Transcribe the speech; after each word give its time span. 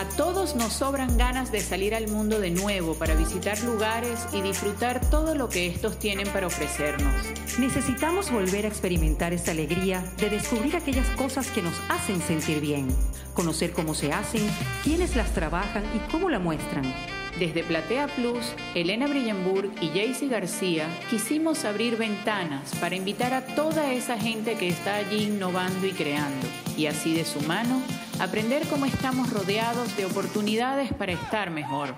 A 0.00 0.08
todos 0.08 0.56
nos 0.56 0.72
sobran 0.72 1.18
ganas 1.18 1.52
de 1.52 1.60
salir 1.60 1.94
al 1.94 2.08
mundo 2.08 2.40
de 2.40 2.50
nuevo 2.50 2.94
para 2.94 3.14
visitar 3.14 3.62
lugares 3.64 4.26
y 4.32 4.40
disfrutar 4.40 4.98
todo 5.10 5.34
lo 5.34 5.50
que 5.50 5.66
estos 5.66 5.98
tienen 5.98 6.26
para 6.28 6.46
ofrecernos. 6.46 7.12
Necesitamos 7.58 8.30
volver 8.30 8.64
a 8.64 8.68
experimentar 8.68 9.34
esta 9.34 9.50
alegría 9.50 10.02
de 10.16 10.30
descubrir 10.30 10.74
aquellas 10.74 11.06
cosas 11.16 11.50
que 11.50 11.60
nos 11.60 11.78
hacen 11.90 12.22
sentir 12.22 12.62
bien, 12.62 12.88
conocer 13.34 13.72
cómo 13.72 13.92
se 13.92 14.10
hacen, 14.10 14.40
quiénes 14.82 15.16
las 15.16 15.34
trabajan 15.34 15.84
y 15.94 15.98
cómo 16.10 16.30
la 16.30 16.38
muestran. 16.38 16.94
Desde 17.38 17.62
Platea 17.62 18.08
Plus, 18.08 18.54
Elena 18.74 19.06
Brillenburg 19.06 19.70
y 19.82 19.88
Jaycee 19.88 20.28
García 20.28 20.88
quisimos 21.10 21.66
abrir 21.66 21.98
ventanas 21.98 22.74
para 22.80 22.96
invitar 22.96 23.34
a 23.34 23.44
toda 23.54 23.92
esa 23.92 24.18
gente 24.18 24.56
que 24.56 24.68
está 24.68 24.96
allí 24.96 25.24
innovando 25.24 25.86
y 25.86 25.92
creando, 25.92 26.46
y 26.76 26.86
así 26.86 27.14
de 27.14 27.24
su 27.24 27.40
mano 27.42 27.80
aprender 28.18 28.66
cómo 28.68 28.86
estamos 28.86 29.30
rodeados 29.30 29.96
de 29.96 30.06
oportunidades 30.06 30.92
para 30.92 31.12
estar 31.12 31.50
mejor. 31.50 31.94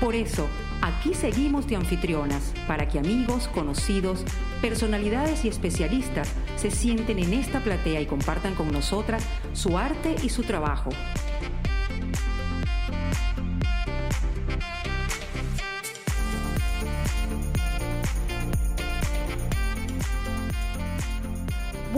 Por 0.00 0.14
eso, 0.14 0.46
aquí 0.80 1.12
seguimos 1.14 1.66
de 1.66 1.76
anfitrionas, 1.76 2.52
para 2.68 2.88
que 2.88 2.98
amigos, 2.98 3.48
conocidos, 3.48 4.24
personalidades 4.60 5.44
y 5.44 5.48
especialistas 5.48 6.28
se 6.56 6.70
sienten 6.70 7.18
en 7.18 7.32
esta 7.32 7.60
platea 7.60 8.00
y 8.00 8.06
compartan 8.06 8.54
con 8.54 8.70
nosotras 8.70 9.24
su 9.54 9.76
arte 9.76 10.14
y 10.22 10.28
su 10.28 10.44
trabajo. 10.44 10.90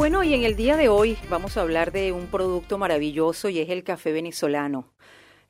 Bueno, 0.00 0.24
y 0.24 0.32
en 0.32 0.44
el 0.44 0.56
día 0.56 0.78
de 0.78 0.88
hoy 0.88 1.18
vamos 1.28 1.58
a 1.58 1.60
hablar 1.60 1.92
de 1.92 2.10
un 2.10 2.28
producto 2.28 2.78
maravilloso 2.78 3.50
y 3.50 3.58
es 3.58 3.68
el 3.68 3.84
café 3.84 4.12
venezolano. 4.12 4.94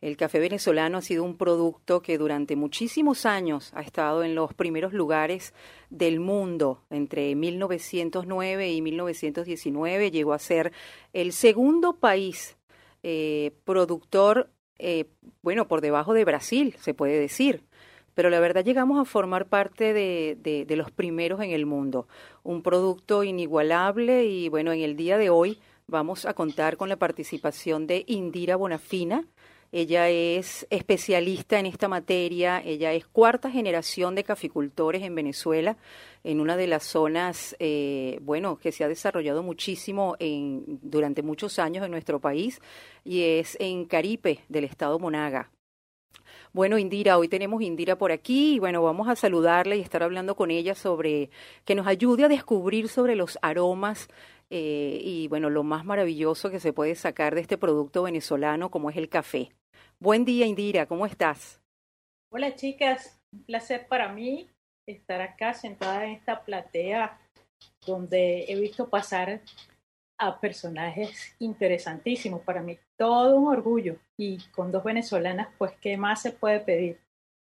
El 0.01 0.17
café 0.17 0.41
venezolano 0.41 0.99
ha 0.99 1.03
sido 1.03 1.23
un 1.23 1.37
producto 1.37 2.03
que 2.03 2.19
durante 2.19 2.57
muchísimos 2.57 3.27
años 3.27 3.71
ha 3.77 3.81
estado 3.81 4.25
en 4.25 4.35
los 4.35 4.53
primeros 4.53 4.93
lugares 4.93 5.55
del 5.89 6.19
mundo. 6.19 6.83
Entre 6.91 7.37
1909 7.37 8.73
y 8.73 8.83
1919 8.83 10.11
llegó 10.11 10.33
a 10.33 10.41
ser 10.41 10.73
el 11.13 11.33
segundo 11.33 12.01
país 12.01 12.57
eh, 13.05 13.53
productor, 13.63 14.51
eh, 14.81 15.05
bueno, 15.43 15.69
por 15.69 15.81
debajo 15.81 16.13
de 16.13 16.25
Brasil, 16.25 16.75
se 16.81 16.93
puede 16.93 17.21
decir 17.21 17.63
pero 18.15 18.31
la 18.31 18.41
verdad 18.41 18.65
llegamos 18.65 18.99
a 19.01 19.05
formar 19.05 19.47
parte 19.47 19.93
de, 19.93 20.67
los 20.77 20.91
primeros 20.91 21.41
en 21.41 21.51
el 21.51 21.67
mundo. 21.67 22.07
Un 22.43 22.63
producto 22.63 23.25
inigualable 23.25 24.25
y 24.25 24.49
bueno, 24.49 24.73
en 24.73 24.81
el 24.81 24.97
día 24.97 25.19
de 25.19 25.31
hoy 25.31 25.59
vamos 25.87 26.27
a 26.27 26.35
contar 26.35 26.77
con 26.77 26.89
la 26.89 26.97
participación 26.97 27.87
de 27.87 28.05
Indira 28.07 28.57
Bonafina. 28.57 29.25
Ella 29.73 30.09
es 30.09 30.67
especialista 30.71 31.61
en 31.61 31.67
esta 31.67 31.87
materia, 31.87 32.61
ella 32.65 32.93
es 32.93 33.07
cuarta 33.07 33.53
generación 33.53 34.17
de 34.17 34.25
caficultores 34.25 35.05
en 35.05 35.15
Venezuela, 35.15 35.77
en 36.25 36.41
una 36.41 36.57
de 36.57 36.67
las 36.67 36.83
zonas, 36.83 37.55
eh, 37.61 38.19
bueno, 38.23 38.59
que 38.59 38.73
se 38.73 38.83
ha 38.83 38.89
desarrollado 38.89 39.45
muchísimo 39.45 40.17
en, 40.19 40.81
durante 40.83 41.23
muchos 41.23 41.61
años 41.61 41.85
en 41.85 41.93
nuestro 41.93 42.19
país, 42.19 42.61
y 43.05 43.23
es 43.23 43.57
en 43.61 43.85
Caripe, 43.85 44.41
del 44.49 44.65
estado 44.65 44.99
Monaga. 44.99 45.53
Bueno, 46.53 46.79
Indira, 46.79 47.17
hoy 47.17 47.29
tenemos 47.29 47.63
Indira 47.63 47.97
por 47.97 48.11
aquí 48.11 48.55
y 48.55 48.59
bueno, 48.59 48.83
vamos 48.83 49.09
a 49.09 49.15
saludarla 49.15 49.77
y 49.77 49.81
estar 49.81 50.03
hablando 50.03 50.35
con 50.35 50.51
ella 50.51 50.75
sobre 50.75 51.31
que 51.65 51.77
nos 51.77 51.87
ayude 51.87 52.25
a 52.25 52.29
descubrir 52.29 52.89
sobre 52.89 53.15
los 53.15 53.39
aromas 53.41 54.09
eh, 54.51 55.01
y 55.01 55.29
bueno, 55.29 55.49
lo 55.49 55.63
más 55.63 55.85
maravilloso 55.85 56.51
que 56.51 56.59
se 56.59 56.73
puede 56.73 56.97
sacar 56.97 57.37
de 57.37 57.41
este 57.41 57.57
producto 57.57 58.03
venezolano 58.03 58.69
como 58.69 58.91
es 58.91 58.97
el 58.97 59.09
café. 59.09 59.51
Buen 60.01 60.25
día, 60.25 60.45
Indira, 60.45 60.87
¿cómo 60.87 61.07
estás? 61.07 61.61
Hola, 62.33 62.57
chicas, 62.57 63.21
un 63.33 63.45
placer 63.45 63.87
para 63.87 64.13
mí 64.13 64.49
estar 64.89 65.21
acá 65.21 65.55
sentada 65.55 66.05
en 66.05 66.13
esta 66.13 66.43
platea 66.43 67.17
donde 67.87 68.47
he 68.49 68.59
visto 68.59 68.89
pasar 68.89 69.41
a 70.19 70.41
personajes 70.41 71.37
interesantísimos. 71.39 72.43
Para 72.43 72.61
mí, 72.61 72.77
todo 73.01 73.35
un 73.35 73.49
orgullo. 73.49 73.97
Y 74.19 74.37
con 74.51 74.71
dos 74.71 74.85
venezolanas, 74.85 75.49
pues, 75.57 75.73
¿qué 75.81 75.97
más 75.97 76.21
se 76.21 76.33
puede 76.33 76.61
pedir? 76.61 77.01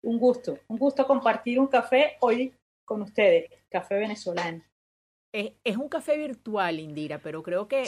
Un 0.03 0.19
gusto, 0.19 0.59
un 0.67 0.77
gusto 0.77 1.07
compartir 1.07 1.59
un 1.59 1.65
café 1.65 2.17
hoy 2.19 2.53
con 2.85 3.01
ustedes, 3.01 3.49
café 3.67 3.95
venezolano. 3.95 4.63
Es, 5.33 5.75
un 5.75 5.89
café 5.89 6.17
virtual, 6.17 6.79
Indira, 6.79 7.17
pero 7.17 7.41
creo 7.41 7.67
que 7.67 7.83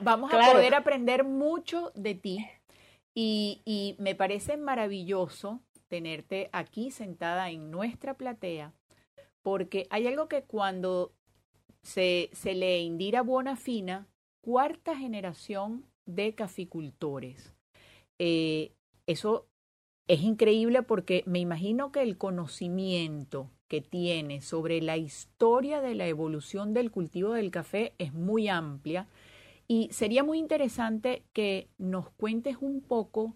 vamos, 0.00 0.32
a, 0.32 0.52
poder 0.52 0.76
aprender 0.76 1.24
mucho 1.24 1.90
de 1.96 2.14
ti. 2.14 2.46
Y, 3.14 3.62
y 3.64 3.96
me 3.98 4.14
parece 4.14 4.56
maravilloso 4.56 5.60
tenerte 5.88 6.50
aquí 6.52 6.92
sentada 6.92 7.50
en 7.50 7.72
nuestra 7.72 8.14
platea, 8.14 8.72
porque 9.42 9.88
hay 9.90 10.06
algo 10.06 10.28
que 10.28 10.44
cuando 10.44 11.12
se, 11.82 12.30
se 12.32 12.54
lee 12.54 12.84
Indira 12.84 13.24
Fina 13.56 14.06
cuarta 14.40 14.96
generación 14.96 15.91
de 16.06 16.34
caficultores. 16.34 17.52
Eh, 18.18 18.72
eso 19.06 19.46
es 20.08 20.22
increíble 20.22 20.82
porque 20.82 21.22
me 21.26 21.38
imagino 21.38 21.92
que 21.92 22.02
el 22.02 22.18
conocimiento 22.18 23.50
que 23.68 23.80
tiene 23.80 24.42
sobre 24.42 24.82
la 24.82 24.96
historia 24.96 25.80
de 25.80 25.94
la 25.94 26.06
evolución 26.06 26.74
del 26.74 26.90
cultivo 26.90 27.32
del 27.32 27.50
café 27.50 27.94
es 27.98 28.12
muy 28.12 28.48
amplia 28.48 29.08
y 29.66 29.88
sería 29.92 30.22
muy 30.24 30.38
interesante 30.38 31.24
que 31.32 31.68
nos 31.78 32.10
cuentes 32.10 32.56
un 32.60 32.82
poco 32.82 33.34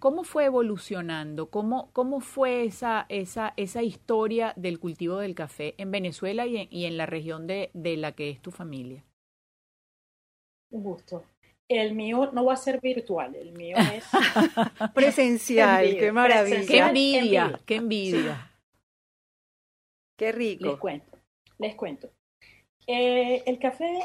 cómo 0.00 0.24
fue 0.24 0.46
evolucionando, 0.46 1.50
cómo, 1.50 1.90
cómo 1.92 2.20
fue 2.20 2.64
esa, 2.64 3.06
esa, 3.08 3.54
esa 3.56 3.82
historia 3.82 4.52
del 4.56 4.80
cultivo 4.80 5.18
del 5.18 5.34
café 5.34 5.74
en 5.78 5.90
Venezuela 5.90 6.46
y 6.46 6.56
en, 6.56 6.68
y 6.70 6.86
en 6.86 6.96
la 6.96 7.06
región 7.06 7.46
de, 7.46 7.70
de 7.72 7.96
la 7.96 8.12
que 8.12 8.30
es 8.30 8.40
tu 8.42 8.50
familia. 8.50 9.04
Un 10.70 10.82
gusto. 10.82 11.24
El 11.68 11.94
mío 11.94 12.30
no 12.32 12.44
va 12.44 12.52
a 12.54 12.56
ser 12.56 12.80
virtual, 12.80 13.34
el 13.34 13.52
mío 13.52 13.76
es 13.94 14.04
presencial. 14.94 15.96
qué 15.98 16.12
maravilla. 16.12 16.66
qué 16.66 16.78
envidia, 16.78 17.60
qué 17.66 17.76
envidia. 17.76 18.52
Qué 20.16 20.32
rico. 20.32 20.66
Les 20.66 20.78
cuento, 20.78 21.18
les 21.58 21.74
cuento. 21.74 22.10
Eh, 22.86 23.42
el 23.46 23.58
café 23.58 23.98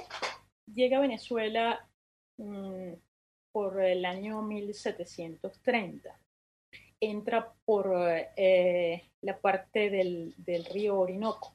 llega 0.74 0.98
a 0.98 1.02
Venezuela 1.02 1.88
mm, 2.38 2.94
por 3.52 3.82
el 3.82 4.06
año 4.06 4.42
1730. 4.42 6.20
Entra 7.00 7.54
por 7.66 7.94
eh, 8.36 9.10
la 9.22 9.40
parte 9.40 9.90
del, 9.90 10.34
del 10.38 10.66
río 10.66 11.00
Orinoco, 11.00 11.54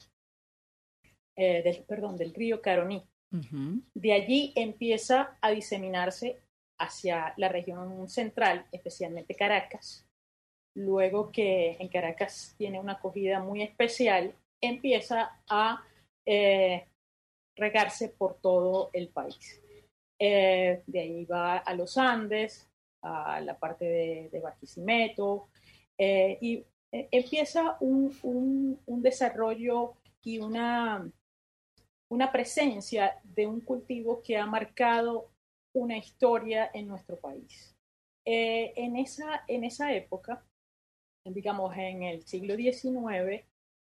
eh, 1.37 1.63
del, 1.63 1.85
perdón, 1.85 2.17
del 2.17 2.33
río 2.35 2.63
Caroní. 2.63 3.05
De 3.31 4.13
allí 4.13 4.53
empieza 4.55 5.37
a 5.41 5.51
diseminarse 5.51 6.41
hacia 6.79 7.35
la 7.37 7.49
región 7.49 8.09
central, 8.09 8.67
especialmente 8.73 9.35
Caracas. 9.35 10.07
Luego 10.75 11.33
que 11.33 11.77
en 11.79 11.89
Caracas 11.89 12.55
tiene 12.59 12.79
una 12.79 12.95
acogida 12.95 13.41
muy 13.41 13.63
especial, 13.63 14.35
empieza 14.61 15.41
a 15.49 15.83
eh, 16.25 16.87
regarse 17.57 18.11
por 18.11 18.39
todo 18.41 18.91
el 18.93 19.09
país. 19.09 19.63
Eh, 20.19 20.83
de 20.87 21.01
ahí 21.01 21.25
va 21.25 21.59
a 21.59 21.75
los 21.75 21.97
Andes, 21.97 22.69
a 23.03 23.41
la 23.41 23.59
parte 23.59 23.85
de, 24.31 24.41
Barquisimeto, 24.41 25.49
eh, 25.97 26.39
y 26.41 26.65
empieza 26.93 27.77
un 27.81 28.79
desarrollo 29.03 29.95
y 30.23 30.39
una 30.39 31.11
una 32.09 32.31
presencia 32.31 33.19
de 33.25 33.47
un 33.47 33.61
cultivo 33.61 34.23
que 34.23 34.37
ha 34.37 34.47
marcado 34.47 35.31
una 35.75 35.97
historia 35.97 36.71
en 36.73 36.89
nuestro 36.89 37.19
país. 37.19 37.75
Eh, 38.25 38.73
en, 38.77 38.97
esa, 38.97 39.45
en 39.47 39.65
esa 39.65 39.93
época, 39.93 40.45
digamos 41.25 41.77
en 41.77 42.03
el 42.03 42.23
siglo 42.27 42.57
XIX, 42.57 43.45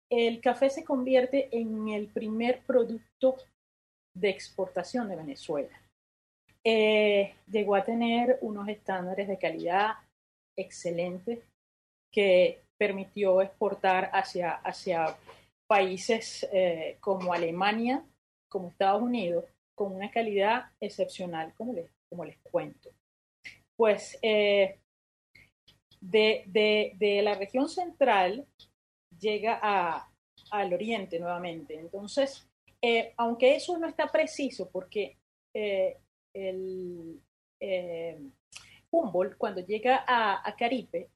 el 0.10 0.42
café 0.42 0.70
se 0.70 0.84
convierte 0.84 1.50
en 1.52 1.90
el 1.90 2.08
primer 2.08 2.62
producto 2.66 3.38
de 4.16 4.30
exportación 4.30 5.10
de 5.10 5.16
Venezuela. 5.16 5.82
Eh, 6.64 7.36
llegó 7.52 7.76
a 7.76 7.84
tener 7.84 8.38
unos 8.42 8.70
estándares 8.70 9.28
de 9.28 9.38
calidad 9.38 9.96
excelentes 10.56 11.40
que 12.12 12.62
permitió 12.78 13.42
exportar 13.42 14.10
hacia, 14.14 14.52
hacia 14.52 15.18
países 15.74 16.46
eh, 16.54 16.98
como 17.00 17.34
Alemania, 17.34 18.06
como 18.48 18.70
Estados 18.70 19.02
Unidos, 19.02 19.46
con 19.74 19.96
una 19.96 20.12
calidad 20.12 20.66
excepcional, 20.80 21.52
como 21.56 21.74
les, 21.74 21.90
como 22.08 22.26
les 22.26 22.38
cuento. 22.44 22.92
Pues 23.76 24.20
eh, 24.22 24.78
de, 26.00 26.44
de, 26.46 27.22
la 27.24 27.34
región 27.34 27.68
central 27.68 28.46
llega 29.20 30.08
al 30.52 30.74
oriente 30.76 31.20
nuevamente. 31.20 31.74
Entonces, 31.74 32.48
eh, 32.80 33.12
aunque 33.18 33.56
eso 33.56 33.76
no 33.80 33.88
está 33.88 34.12
preciso, 34.12 34.70
porque 34.70 35.18
el, 35.56 37.20
Humboldt, 38.92 39.38
cuando 39.40 39.66
llega 39.66 40.06
a, 40.08 40.48
a 40.48 40.56
Caripe, 40.56 41.10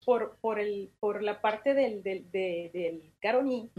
por, 0.05 0.37
por, 0.41 0.59
el, 0.59 0.91
por 1.01 1.23
la 1.23 1.41
parte 1.41 1.75
del, 1.75 2.03
del, 2.03 2.31
del 2.31 3.13
Caroní, 3.21 3.71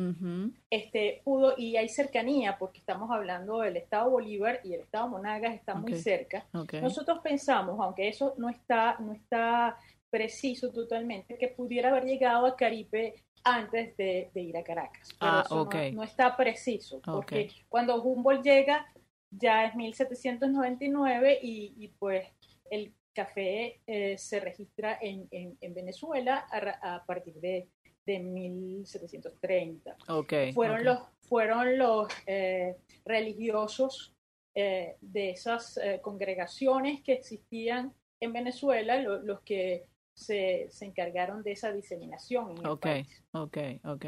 este, 0.70 1.22
pudo, 1.24 1.56
y 1.58 1.78
hay 1.78 1.90
cercanía, 1.90 2.58
porque 2.58 2.80
estamos 2.80 3.10
hablando 3.12 3.60
del 3.60 3.78
Estado 3.78 4.10
Bolívar 4.10 4.60
y 4.64 4.74
el 4.74 4.82
Estado 4.82 5.08
Monagas 5.08 5.54
está 5.54 5.76
muy 5.76 5.96
cerca. 5.96 6.46
Nosotros 6.82 7.20
pensamos, 7.24 7.80
aunque 7.80 8.08
eso 8.08 8.34
no 8.38 8.50
está, 8.50 8.98
no 9.00 9.14
está 9.14 9.78
preciso 10.10 10.72
totalmente, 10.72 11.38
que 11.38 11.50
pudiera 11.50 11.90
haber 11.90 12.06
llegado 12.06 12.46
a 12.46 12.56
Caribe 12.56 13.24
antes 13.44 13.96
de, 13.98 14.32
ir 14.36 14.58
a 14.58 14.64
Caracas. 14.64 15.10
Pero 15.20 15.32
ah, 15.32 15.44
eso 15.46 15.70
no, 15.94 16.04
está 16.04 16.36
preciso, 16.36 17.02
porque 17.04 17.52
cuando 17.70 18.02
Humboldt 18.02 18.44
llega 18.44 18.88
ya 19.30 19.66
es 19.66 19.76
1799 19.76 21.40
y, 21.42 21.74
y 21.78 21.88
pues 21.90 22.26
el 22.72 22.94
café 23.16 23.80
eh, 23.88 24.18
se 24.18 24.40
registra 24.40 25.00
en, 25.02 25.28
en, 25.32 25.74
Venezuela 25.74 26.46
a, 26.52 27.04
partir 27.06 27.36
de, 27.36 27.70
de 28.06 28.20
1730. 28.20 29.96
Okay, 30.08 30.54
fueron 30.54 30.84
los, 30.84 31.00
fueron 31.22 31.78
los 31.78 32.08
eh, 32.28 32.76
religiosos 33.06 34.14
eh, 34.54 34.98
de 35.02 35.32
esas 35.32 35.80
congregaciones 36.02 37.02
que 37.02 37.14
existían 37.14 37.94
en 38.20 38.34
Venezuela 38.34 38.98
los 39.02 39.42
que 39.42 39.86
se, 40.14 40.68
se, 40.70 40.86
encargaron 40.86 41.42
de 41.42 41.54
esa 41.54 41.72
diseminación. 41.72 42.58
En 42.58 42.68
ok, 42.68 42.88
ok, 43.32 43.58
ok. 43.86 44.06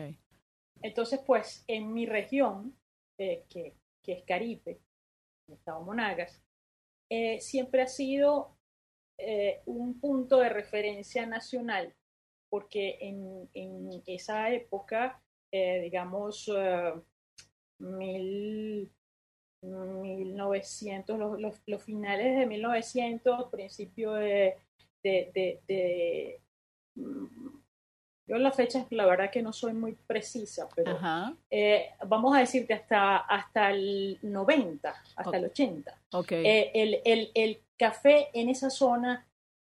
Entonces, 0.81 1.19
pues 1.25 1.63
en 1.67 1.93
mi 1.93 2.05
región, 2.05 2.75
que, 3.17 3.45
que, 3.49 3.73
es 4.05 4.23
Caripe, 4.23 4.79
el 5.47 5.55
estado 5.55 5.81
Monagas, 5.81 6.41
siempre 7.39 7.81
ha 7.81 7.87
sido 7.87 8.56
eh, 9.17 9.61
un 9.65 9.99
punto 9.99 10.39
de 10.39 10.49
referencia 10.49 11.25
nacional, 11.25 11.93
porque 12.49 12.97
en, 13.01 13.49
esa 14.05 14.51
época, 14.51 15.21
eh, 15.51 15.81
digamos, 15.81 16.47
uh, 16.47 17.03
mil, 17.79 18.91
1900, 19.61 21.39
los, 21.39 21.83
finales 21.83 22.37
de 22.37 22.45
1900, 22.45 23.49
principio 23.49 24.13
de, 24.13 24.55
yo 28.27 28.37
la 28.37 28.51
fecha, 28.51 28.85
la 28.89 29.05
verdad 29.05 29.31
que 29.31 29.41
no 29.41 29.53
soy 29.53 29.73
muy 29.73 29.93
precisa, 30.05 30.67
pero 30.75 30.99
eh, 31.49 31.91
vamos 32.07 32.35
a 32.35 32.39
decirte 32.39 32.73
hasta, 32.73 33.17
hasta 33.17 33.71
el 33.71 34.19
90, 34.21 34.93
hasta 35.15 35.37
el 35.37 35.45
80. 35.45 35.97
Okay. 36.11 36.45
Eh, 36.45 36.71
el, 36.73 37.01
el, 37.05 37.31
el, 37.33 37.61
café 37.77 38.29
en 38.33 38.49
esa 38.49 38.69
zona 38.69 39.25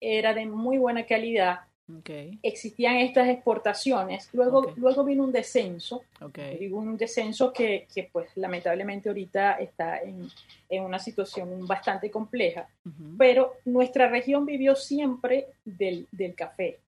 era 0.00 0.34
de 0.34 0.44
muy 0.44 0.76
buena 0.76 1.06
calidad. 1.06 1.60
Okay. 2.00 2.38
Existían 2.42 2.96
estas 2.96 3.28
exportaciones. 3.28 4.28
Luego, 4.32 4.72
luego 4.76 5.04
vino 5.04 5.24
un 5.24 5.32
descenso. 5.32 6.02
Okay. 6.20 6.66
un 6.68 6.96
descenso 6.96 7.52
que, 7.52 7.86
que, 7.94 8.10
pues 8.12 8.36
lamentablemente 8.36 9.08
ahorita 9.08 9.52
está 9.54 9.98
en, 10.00 10.28
en 10.68 10.84
una 10.84 10.98
situación 10.98 11.66
bastante 11.66 12.10
compleja. 12.10 12.68
Pero 13.16 13.54
nuestra 13.64 14.08
región 14.08 14.44
vivió 14.44 14.74
siempre 14.74 15.46
del, 15.64 16.06
del 16.10 16.34
café. 16.34 16.80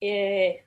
Eh, 0.00 0.64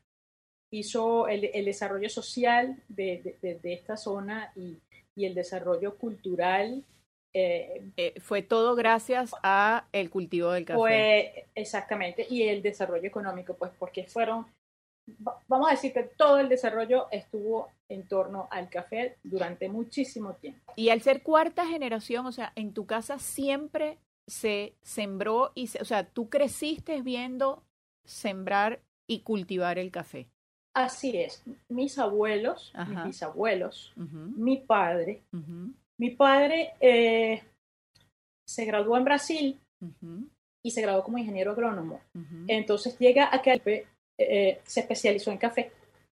hizo 0.72 1.28
el, 1.28 1.46
el, 1.54 1.66
desarrollo 1.66 2.10
social 2.10 2.81
de, 2.88 3.38
de, 3.42 3.56
de 3.56 3.74
esta 3.74 3.98
zona 3.98 4.52
y, 4.56 4.78
y, 5.16 5.25
el 5.25 5.34
desarrollo 5.34 5.98
cultural 5.98 6.84
eh, 7.34 7.92
eh, 7.98 8.19
fue 8.19 8.42
todo 8.42 8.75
gracias 8.75 9.31
a 9.44 9.88
el 9.92 10.10
cultivo 10.10 10.52
del 10.52 10.66
café. 10.66 10.80
Fue 10.80 11.46
exactamente 11.54 12.25
y 12.28 12.44
el 12.44 12.64
desarrollo 12.64 13.08
económico, 13.08 13.56
pues 13.56 13.72
porque 13.78 14.06
fueron, 14.06 14.48
vamos 15.48 15.68
a 15.68 15.72
decir 15.72 15.94
que 15.94 16.04
todo 16.04 16.40
el 16.40 16.50
desarrollo 16.50 17.08
estuvo 17.12 17.69
en 17.90 18.08
torno 18.08 18.48
al 18.50 18.69
café 18.69 19.18
durante 19.24 19.69
muchísimo 19.69 20.34
tiempo. 20.34 20.74
Y 20.75 20.90
al 20.90 21.02
ser 21.02 21.22
cuarta 21.22 21.68
generación, 21.68 22.25
o 22.25 22.31
sea, 22.31 22.54
en 22.56 22.74
tu 22.74 22.88
casa 22.88 23.19
siempre 23.19 24.00
se 24.25 24.74
sembró 24.81 25.52
y, 25.54 25.68
se, 25.68 25.80
o 25.81 25.86
sea, 25.86 26.08
tú 26.10 26.30
creciste 26.30 27.02
viendo 27.02 27.64
sembrar 28.04 28.81
y 29.06 29.22
cultivar 29.22 29.78
el 29.78 29.92
café. 29.92 30.28
Así 30.78 31.18
es. 31.18 31.44
Mis 31.70 31.98
abuelos, 31.98 32.72
mis 32.88 33.04
bisabuelos, 33.06 33.94
mi 33.96 34.58
padre, 34.58 35.24
mi 36.00 36.12
padre 36.12 36.74
eh, 36.80 37.42
se 38.48 38.66
graduó 38.66 38.96
en 38.96 39.04
Brasil 39.04 39.60
y 40.64 40.70
se 40.70 40.82
graduó 40.84 41.04
como 41.04 41.18
ingeniero 41.18 41.54
agrónomo. 41.54 42.00
Entonces 42.48 42.96
llega 43.00 43.28
a 43.34 43.42
Caripe, 43.42 43.88
eh, 44.20 44.62
se 44.66 44.82
especializó 44.82 45.32
en 45.32 45.40
café, 45.40 45.72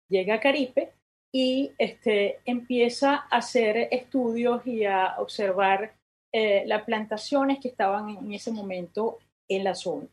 llega 0.09 0.35
a 0.35 0.39
Caripe 0.39 0.93
y 1.35 1.73
este, 1.77 2.39
empieza 2.45 3.15
a 3.15 3.39
hacer 3.39 3.89
estudios 3.91 4.65
y 4.65 4.85
a 4.85 5.15
observar 5.17 5.93
eh, 6.31 6.63
las 6.67 6.83
plantaciones 6.83 7.59
que 7.59 7.67
estaban 7.67 8.11
en 8.11 8.31
ese 8.31 8.53
momento 8.53 9.17
en 9.49 9.65
la 9.65 9.75
zona. 9.75 10.07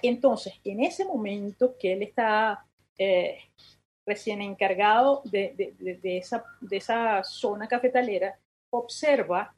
Entonces, 0.00 0.54
en 0.62 0.84
ese 0.84 1.04
momento 1.04 1.74
que 1.76 1.94
él 1.94 2.04
está 2.04 2.64
recién 4.06 4.40
encargado 4.40 5.22
de, 5.24 5.74
esa, 6.04 6.44
de 6.60 6.76
esa 6.76 7.24
zona 7.24 7.66
cafetalera, 7.66 8.38
observa 8.72 9.54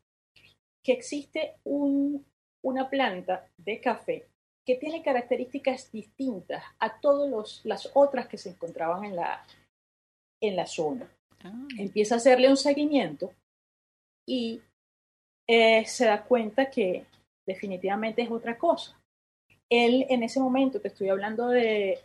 que 0.82 0.92
existe 0.92 1.56
un, 1.64 2.24
una 2.64 2.88
planta 2.88 3.46
de 3.56 3.80
café 3.80 4.26
que 4.66 4.76
tiene 4.76 5.02
características 5.02 5.90
distintas 5.92 6.62
a 6.78 7.00
todas 7.00 7.60
las 7.64 7.90
otras 7.94 8.28
que 8.28 8.38
se 8.38 8.50
encontraban 8.50 9.04
en 9.04 9.16
la, 9.16 9.44
en 10.42 10.56
la 10.56 10.66
zona. 10.66 11.10
Ah. 11.42 11.66
Empieza 11.78 12.14
a 12.14 12.18
hacerle 12.18 12.48
un 12.48 12.56
seguimiento 12.56 13.32
y 14.26 14.60
eh, 15.46 15.84
se 15.86 16.04
da 16.04 16.22
cuenta 16.22 16.70
que 16.70 17.06
definitivamente 17.46 18.22
es 18.22 18.30
otra 18.30 18.58
cosa. 18.58 18.98
Él 19.70 20.06
en 20.10 20.22
ese 20.22 20.40
momento, 20.40 20.80
te 20.80 20.88
estoy 20.88 21.08
hablando 21.08 21.48
de 21.48 21.98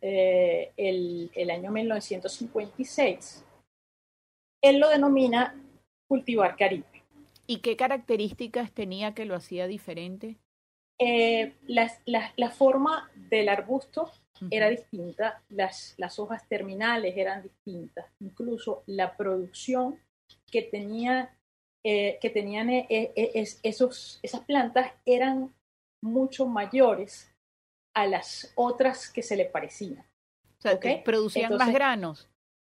eh, 0.00 0.72
el, 0.76 1.30
el 1.34 1.50
año 1.50 1.70
1956, 1.70 3.44
él 4.62 4.78
lo 4.78 4.88
denomina 4.88 5.54
cultivar 6.08 6.56
Caribe. 6.56 7.04
¿Y 7.46 7.58
qué 7.58 7.76
características 7.76 8.72
tenía 8.72 9.14
que 9.14 9.24
lo 9.24 9.34
hacía 9.34 9.66
diferente? 9.66 10.36
Eh, 11.02 11.54
la, 11.66 12.50
forma 12.50 13.10
del 13.14 13.48
arbusto 13.48 14.12
era 14.50 14.68
distinta, 14.68 15.42
las, 15.48 15.94
las 15.96 16.18
hojas 16.18 16.46
terminales 16.46 17.16
eran 17.16 17.42
distintas, 17.42 18.06
incluso 18.20 18.82
la 18.86 19.16
producción 19.16 19.98
que, 20.50 20.62
tenía, 20.62 21.34
eh, 21.84 22.18
que 22.20 22.28
tenían 22.28 22.68
eh, 22.68 23.32
esos, 23.62 24.20
esas 24.22 24.42
plantas 24.42 24.92
eran 25.06 25.54
mucho 26.02 26.46
mayores 26.46 27.29
a 27.94 28.06
las 28.06 28.52
otras 28.54 29.10
que 29.10 29.22
se 29.22 29.36
le 29.36 29.46
parecían. 29.46 30.06
O 30.58 30.62
sea, 30.62 30.78
producían 31.04 31.56
más 31.56 31.72
granos. 31.72 32.28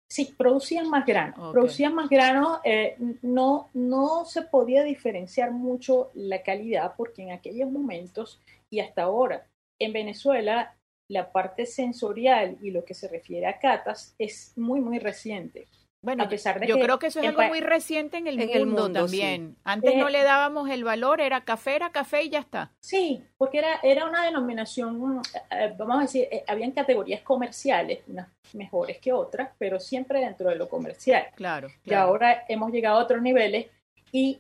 Sí, 0.10 0.34
producían 0.38 0.90
más 0.90 1.06
grano. 1.06 1.52
Producían 1.52 1.94
más 1.94 2.10
grano. 2.10 2.62
Eh, 2.64 2.96
no, 3.22 3.70
no 3.74 4.26
se 4.26 4.42
podía 4.44 4.84
diferenciar 4.84 5.52
mucho 5.52 6.12
la 6.14 6.44
calidad 6.44 6.94
porque 6.96 7.24
en 7.24 7.32
aquellos 7.32 7.70
momentos 7.70 8.42
y 8.70 8.80
hasta 8.80 9.04
ahora 9.04 9.48
en 9.80 9.94
Venezuela 9.94 10.78
la 11.10 11.32
parte 11.32 11.66
sensorial 11.66 12.58
y 12.62 12.72
lo 12.72 12.84
que 12.84 12.94
se 12.94 13.08
refiere 13.08 13.48
a 13.48 13.60
catas 13.60 14.16
es 14.18 14.54
muy, 14.58 14.82
muy 14.82 15.00
reciente. 15.00 15.68
Bueno, 16.01 16.24
a 16.24 16.30
pesar 16.30 16.60
de 16.60 16.68
yo 16.68 16.80
creo 16.80 17.00
que 17.00 17.08
eso 17.08 17.20
es 17.20 17.27
algo 17.27 17.42
muy 17.44 17.60
reciente 17.60 18.18
en 18.18 18.27
el, 18.27 18.38
mundo, 18.66 18.92
también. 18.92 19.58
Antes 19.63 19.96
no 19.96 20.08
eh, 20.10 20.12
le 20.12 20.24
dábamos 20.24 20.70
el 20.70 20.84
valor, 20.84 21.22
era 21.22 21.44
café, 21.44 21.75
era 21.75 21.92
café 21.92 22.24
y 22.24 22.30
ya 22.30 22.39
está. 22.39 22.72
Sí, 22.80 23.24
porque 23.38 23.58
era, 23.58 23.80
era 23.82 24.06
una 24.06 24.24
denominación, 24.24 25.22
eh, 25.51 25.74
vamos 25.77 25.98
a 25.98 26.01
decir, 26.01 26.27
eh, 26.32 26.44
habían 26.48 26.72
categorías 26.72 27.22
comerciales, 27.22 28.01
unas 28.08 28.27
mejores 28.54 29.00
que 29.00 29.12
otras, 29.12 29.50
pero 29.58 29.80
siempre 29.80 30.20
dentro 30.20 30.50
de 30.50 30.56
lo 30.56 30.70
comercial. 30.70 31.27
Claro. 31.36 31.70
Y 31.84 31.94
ahora 31.94 32.46
hemos 32.48 32.72
llegado 32.72 33.00
a 33.00 33.04
otros 33.04 33.22
niveles 33.22 33.68
y 34.12 34.39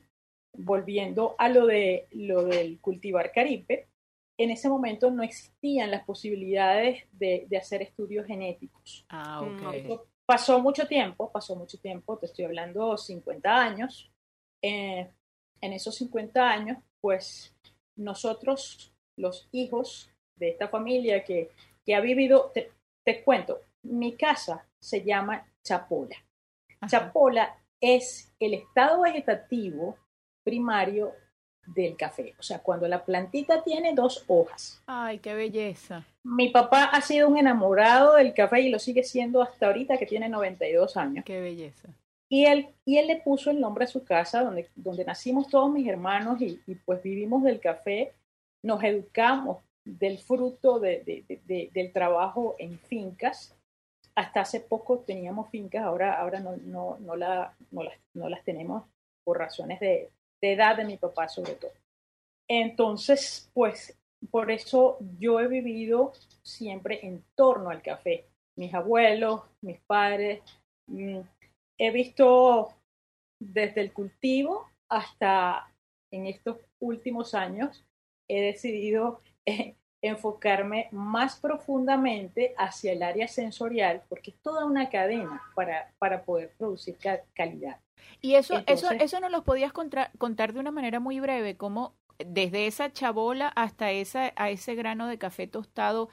volviendo 0.55 1.35
a 1.37 1.49
lo 1.49 1.65
de 1.65 2.07
lo 2.11 2.43
del 2.43 2.79
cultivar 2.79 3.31
caribe, 3.31 3.87
en 4.37 4.51
ese 4.51 4.69
momento 4.69 5.09
no 5.09 5.23
existían 5.23 5.89
las 5.89 6.05
posibilidades 6.05 7.03
de, 7.11 7.47
hacer 7.57 7.81
estudios 7.81 8.27
genéticos. 8.27 9.05
Ah, 9.09 9.41
ok. 9.41 10.01
Pasó 10.27 10.59
mucho 10.59 10.85
tiempo, 10.85 11.31
pasó 11.31 11.55
mucho 11.55 11.79
tiempo, 11.79 12.17
te 12.17 12.25
estoy 12.25 12.43
hablando 12.43 12.97
50 12.97 13.49
años. 13.49 14.11
Eh, 14.61 15.09
en 15.61 15.73
esos 15.73 15.95
50 15.95 16.49
años, 16.49 16.77
pues 16.99 17.55
nosotros, 17.95 18.93
los 19.15 19.47
hijos 19.53 20.11
de 20.35 20.49
esta 20.49 20.67
familia 20.67 21.23
que, 21.23 21.51
que 21.85 21.95
ha 21.95 22.01
vivido, 22.01 22.51
te, 22.53 23.23
cuento, 23.23 23.61
mi 23.83 24.17
casa 24.17 24.67
se 24.77 25.01
llama 25.01 25.47
Chapola. 25.63 26.17
Chapola 26.87 27.57
es 27.79 28.35
el 28.37 28.53
estado 28.53 29.03
vegetativo 29.03 29.97
primario 30.43 31.13
del 31.65 31.95
café. 31.95 32.35
O 32.37 32.43
sea, 32.43 32.59
cuando 32.59 32.85
la 32.89 33.05
plantita 33.05 33.63
tiene 33.63 33.93
dos 33.93 34.25
hojas. 34.27 34.83
Ay, 34.85 35.19
qué 35.19 35.33
belleza. 35.33 36.05
Mi 36.29 36.49
papá 36.49 36.85
ha 36.85 36.99
sido 37.01 37.29
un 37.29 37.37
enamorado 37.37 38.15
del 38.15 38.33
café 38.33 38.61
y 38.61 38.69
lo 38.69 38.79
sigue 38.79 39.03
siendo 39.03 39.41
hasta 39.41 39.67
ahorita 39.67 39.97
que 39.97 40.05
tiene 40.05 40.27
92 40.27 40.97
años. 40.97 41.23
Qué 41.23 41.39
belleza. 41.39 41.87
Y 42.29 42.45
él, 42.45 42.67
y 42.83 42.97
él 42.97 43.07
le 43.07 43.21
puso 43.21 43.49
el 43.49 43.61
nombre 43.61 43.85
a 43.85 43.87
su 43.87 44.03
casa, 44.03 44.43
donde, 44.43 44.67
donde 44.75 45.05
nacimos 45.05 45.47
todos 45.47 45.71
mis 45.71 45.87
hermanos 45.87 46.41
y, 46.41 46.59
pues 46.85 47.01
vivimos 47.01 47.43
del 47.43 47.61
café, 47.61 48.13
nos 48.61 48.83
educamos 48.83 49.59
del 49.85 50.17
fruto 50.17 50.79
de, 50.79 51.23
del 51.73 51.93
trabajo 51.93 52.55
en 52.59 52.77
fincas. 52.77 53.55
Hasta 54.13 54.41
hace 54.41 54.59
poco 54.59 54.99
teníamos 54.99 55.49
fincas, 55.49 55.83
ahora, 55.83 56.19
ahora 56.19 56.41
no, 56.41 56.57
no, 56.57 56.97
no, 56.99 57.15
la, 57.15 57.55
no, 57.71 57.83
las, 57.83 57.93
no 58.13 58.27
las 58.27 58.43
tenemos 58.43 58.83
por 59.23 59.37
razones 59.37 59.79
de, 59.79 60.09
edad 60.41 60.75
de 60.75 60.85
mi 60.85 60.97
papá 60.97 61.29
sobre 61.29 61.53
todo. 61.53 61.71
Entonces, 62.47 63.49
pues 63.53 63.96
por 64.31 64.51
eso 64.51 64.97
yo 65.19 65.39
he 65.39 65.47
vivido 65.47 66.13
siempre 66.43 67.05
en 67.05 67.23
torno 67.35 67.69
al 67.69 67.81
café. 67.81 68.25
Mis 68.55 68.73
abuelos, 68.73 69.41
mis 69.61 69.79
padres, 69.81 70.41
mm, 70.87 71.19
he 71.77 71.91
visto 71.91 72.73
desde 73.39 73.81
el 73.81 73.93
cultivo 73.93 74.67
hasta 74.89 75.71
en 76.11 76.25
estos 76.25 76.57
últimos 76.79 77.33
años, 77.33 77.85
he 78.27 78.41
decidido 78.41 79.21
eh, 79.45 79.75
enfocarme 80.01 80.89
más 80.91 81.39
profundamente 81.39 82.53
hacia 82.57 82.93
el 82.93 83.03
área 83.03 83.27
sensorial, 83.27 84.03
porque 84.09 84.31
es 84.31 84.37
toda 84.41 84.65
una 84.65 84.89
cadena 84.89 85.41
para, 85.55 85.91
para 85.97 86.23
poder 86.23 86.53
producir 86.57 86.97
calidad. 87.33 87.79
Y 88.21 88.35
eso, 88.35 88.61
eso, 88.67 88.91
eso 88.91 89.19
nos 89.19 89.31
lo 89.31 89.43
podías 89.43 89.73
contar 89.73 90.53
de 90.53 90.59
una 90.59 90.71
manera 90.71 90.99
muy 90.99 91.19
breve, 91.19 91.57
como 91.57 91.93
desde 92.19 92.67
esa 92.67 92.91
chabola 92.91 93.47
hasta 93.49 93.91
esa, 93.91 94.33
a 94.35 94.49
ese 94.49 94.75
grano 94.75 95.07
de 95.07 95.17
café 95.17 95.47
tostado, 95.47 96.09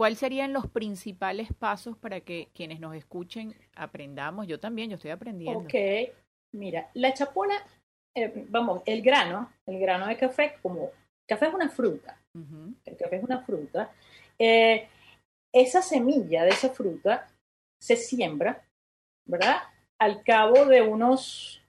¿Cuáles 0.00 0.18
serían 0.18 0.54
los 0.54 0.66
principales 0.66 1.52
pasos 1.52 1.94
para 1.94 2.22
que 2.22 2.48
quienes 2.54 2.80
nos 2.80 2.94
escuchen 2.94 3.54
aprendamos? 3.74 4.46
Yo 4.46 4.58
también, 4.58 4.88
yo 4.88 4.96
estoy 4.96 5.10
aprendiendo. 5.10 5.58
Ok, 5.58 5.74
mira, 6.54 6.90
la 6.94 7.12
chapola, 7.12 7.54
eh, 8.16 8.46
vamos, 8.48 8.80
el 8.86 9.02
grano, 9.02 9.52
el 9.66 9.78
grano 9.78 10.06
de 10.06 10.16
café, 10.16 10.54
como 10.62 10.90
café 11.28 11.48
es 11.48 11.52
una 11.52 11.68
fruta, 11.68 12.18
el 12.86 12.96
café 12.96 13.16
es 13.16 13.22
una 13.22 13.44
fruta, 13.44 13.92
eh, 14.38 14.88
esa 15.52 15.82
semilla 15.82 16.44
de 16.44 16.48
esa 16.48 16.70
fruta 16.70 17.28
se 17.78 17.96
siembra, 17.96 18.64
¿verdad? 19.26 19.58
Al 19.98 20.22
cabo 20.22 20.64
de 20.64 20.80
unos, 20.80 21.59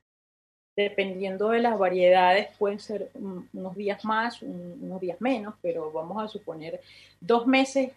dependiendo 0.81 1.49
de 1.49 1.59
las 1.59 1.77
variedades, 1.77 2.49
pueden 2.57 2.79
ser 2.79 3.09
unos 3.13 3.75
días 3.75 4.03
más, 4.05 4.41
unos 4.41 4.99
días 5.01 5.19
menos, 5.21 5.55
pero 5.61 5.91
vamos 5.91 6.23
a 6.23 6.27
suponer 6.27 6.81
dos 7.19 7.47
meses 7.47 7.91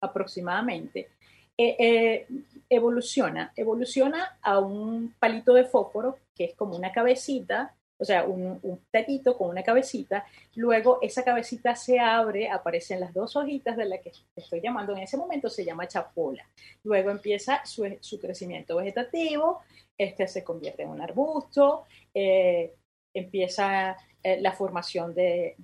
aproximadamente, 0.00 1.08
eh, 1.56 1.76
eh, 1.78 2.26
evoluciona, 2.70 3.52
evoluciona 3.56 4.38
a 4.42 4.60
un 4.60 5.14
palito 5.18 5.54
de 5.54 5.64
fósforo, 5.64 6.18
que 6.34 6.44
es 6.44 6.54
como 6.54 6.76
una 6.76 6.92
cabecita, 6.92 7.74
o 7.98 8.04
sea, 8.04 8.24
un, 8.24 8.58
un 8.62 8.80
tallito 8.90 9.36
con 9.36 9.50
una 9.50 9.62
cabecita, 9.62 10.24
luego 10.54 10.98
esa 11.02 11.24
cabecita 11.24 11.74
se 11.74 11.98
abre, 11.98 12.48
aparecen 12.48 13.00
las 13.00 13.12
dos 13.12 13.36
hojitas 13.36 13.76
de 13.76 13.86
la 13.86 13.98
que 13.98 14.12
estoy 14.36 14.60
llamando 14.60 14.92
en 14.92 15.02
ese 15.02 15.16
momento, 15.16 15.48
se 15.48 15.64
llama 15.64 15.88
chapola. 15.88 16.48
Luego 16.84 17.10
empieza 17.10 17.64
su, 17.64 17.82
crecimiento 18.20 18.76
vegetativo, 18.76 19.60
este 19.96 20.28
se 20.28 20.44
convierte 20.44 20.82
en 20.82 20.90
un 20.90 21.00
arbusto, 21.00 21.86
eh, 22.14 22.74
empieza 23.14 23.96
eh, 24.22 24.40
la 24.40 24.52
formación 24.52 25.14
de, 25.14 25.56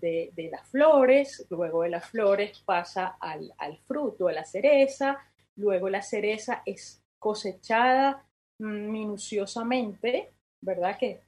las 0.50 0.68
flores, 0.68 1.46
luego 1.50 1.82
de 1.82 1.90
las 1.90 2.06
flores 2.06 2.62
pasa 2.64 3.16
al, 3.20 3.52
fruto, 3.86 4.28
a 4.28 4.32
la 4.32 4.44
cereza, 4.44 5.18
luego 5.56 5.88
la 5.88 6.02
cereza 6.02 6.62
es 6.64 7.02
cosechada 7.18 8.26
minuciosamente, 8.58 10.32
¿verdad? 10.60 10.96
Que 10.98 11.20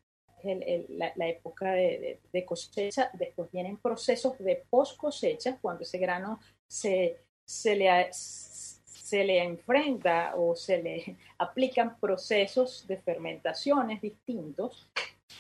la, 0.47 1.29
época 1.29 1.73
de, 1.73 2.45
cosecha, 2.45 3.11
después 3.15 3.51
vienen 3.51 3.77
procesos 3.77 4.39
de 4.39 4.65
post 4.71 4.97
cosecha, 4.97 5.59
cuando 5.61 5.83
ese 5.83 5.99
grano 5.99 6.41
se, 6.69 7.19
se, 7.45 7.77
le, 7.77 8.09
se 8.13 9.25
le 9.25 9.43
enfrenta 9.43 10.35
o 10.37 10.55
se 10.55 10.83
le 10.83 11.17
aplican 11.39 11.99
procesos 11.99 12.87
de 12.87 12.99
fermentaciones 12.99 14.01
distintos 14.01 14.89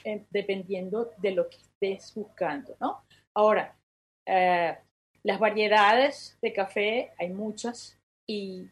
eh, 0.05 0.25
dependiendo 0.31 1.13
de 1.19 1.33
lo 1.33 1.49
que 1.49 1.57
estés 1.57 2.15
buscando, 2.15 2.77
¿no? 2.81 3.05
Ahora, 3.35 3.77
eh, 4.27 4.77
las 5.25 5.41
variedades 5.41 6.39
de 6.41 6.53
café 6.53 7.13
hay 7.19 7.31
muchas 7.31 7.99
y, 8.29 8.69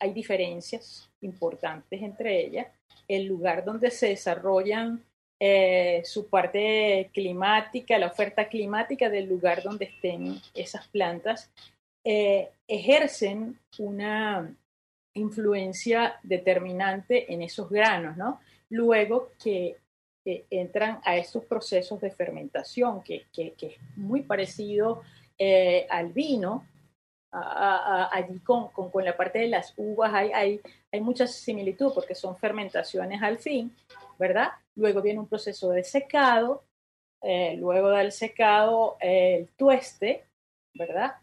hay 0.00 0.12
diferencias 0.12 1.10
importantes 1.24 2.02
entre 2.02 2.44
ellas. 2.46 2.66
El 3.08 3.26
lugar 3.26 3.64
donde 3.64 3.90
se 3.90 4.08
desarrollan 4.08 5.04
eh, 5.40 6.02
su 6.04 6.28
parte 6.28 7.10
climática, 7.12 7.98
la 7.98 8.06
oferta 8.06 8.48
climática 8.48 9.10
del 9.10 9.28
lugar 9.28 9.62
donde 9.62 9.86
estén 9.86 10.40
esas 10.54 10.86
plantas, 10.88 11.50
ejercen 12.06 13.58
una 13.78 14.54
influencia 15.14 16.18
determinante 16.22 17.32
en 17.32 17.40
esos 17.40 17.70
granos, 17.70 18.16
¿no? 18.18 18.40
Luego 18.68 19.30
que 19.42 19.76
entran 20.24 21.00
a 21.04 21.16
estos 21.16 21.44
procesos 21.44 22.00
de 22.00 22.10
fermentación, 22.10 23.02
que, 23.02 23.26
es 23.36 23.74
muy 23.96 24.22
parecido 24.22 25.02
eh, 25.38 25.86
al 25.90 26.12
vino. 26.12 26.66
Allí 27.34 28.38
con, 28.40 28.70
la 29.04 29.16
parte 29.16 29.40
de 29.40 29.48
las 29.48 29.74
uvas 29.76 30.12
hay, 30.14 30.30
hay, 30.32 30.60
hay 30.92 31.00
mucha 31.00 31.26
similitud 31.26 31.92
porque 31.92 32.14
son 32.14 32.36
fermentaciones 32.36 33.22
al 33.22 33.38
fin, 33.38 33.74
¿verdad? 34.18 34.50
Luego 34.76 35.02
viene 35.02 35.20
un 35.20 35.28
proceso 35.28 35.70
de 35.70 35.82
secado, 35.84 36.64
eh, 37.22 37.56
luego 37.56 37.90
del 37.90 38.12
secado 38.12 38.96
el 39.00 39.48
tueste, 39.56 40.24
¿verdad? 40.74 41.14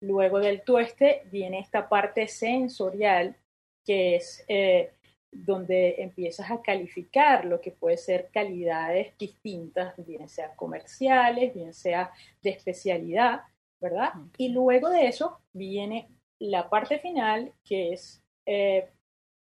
Luego 0.00 0.40
del 0.40 0.62
tueste 0.62 1.22
viene 1.30 1.60
esta 1.60 1.88
parte 1.88 2.26
sensorial 2.26 3.36
que 3.84 4.16
es 4.16 4.44
eh, 4.48 4.92
donde 5.30 6.02
empiezas 6.02 6.50
a 6.50 6.60
calificar 6.60 7.44
lo 7.44 7.60
que 7.60 7.70
puede 7.70 7.96
ser 7.96 8.30
calidades 8.32 9.16
distintas, 9.18 9.94
bien 10.04 10.28
sea 10.28 10.54
comerciales, 10.56 11.54
bien 11.54 11.72
sea 11.72 12.12
de 12.42 12.50
especialidad, 12.50 13.42
¿verdad? 13.80 14.12
Y 14.36 14.50
luego 14.50 14.90
de 14.90 15.08
eso 15.08 15.40
viene 15.52 16.08
la 16.38 16.68
parte 16.68 16.98
final, 16.98 17.52
que 17.64 17.92
es 17.92 18.22
eh, 18.46 18.90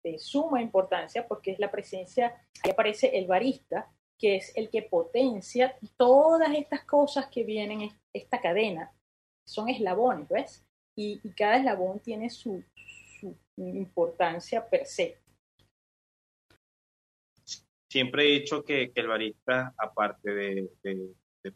de 0.05 0.19
suma 0.19 0.63
importancia 0.63 1.27
porque 1.27 1.53
es 1.53 1.59
la 1.59 1.71
presencia, 1.71 2.35
ahí 2.63 2.71
aparece 2.71 3.17
el 3.19 3.27
barista, 3.27 3.91
que 4.19 4.37
es 4.37 4.57
el 4.57 4.69
que 4.71 4.83
potencia 4.83 5.77
todas 5.97 6.53
estas 6.55 6.85
cosas 6.85 7.29
que 7.29 7.45
vienen 7.45 7.83
en 7.83 7.91
esta 8.13 8.41
cadena. 8.41 8.93
Son 9.47 9.69
eslabones, 9.69 10.29
¿ves? 10.29 10.65
Y, 10.97 11.21
cada 11.37 11.57
eslabón 11.57 12.01
tiene 12.01 12.29
su, 12.29 12.63
su 13.21 13.37
importancia 13.57 14.69
per 14.69 14.85
se 14.85 15.19
siempre 17.89 18.25
he 18.25 18.41
dicho 18.41 18.65
que, 18.65 18.93
el 18.95 19.07
barista, 19.07 19.75
aparte 19.77 20.31
de, 20.35 20.71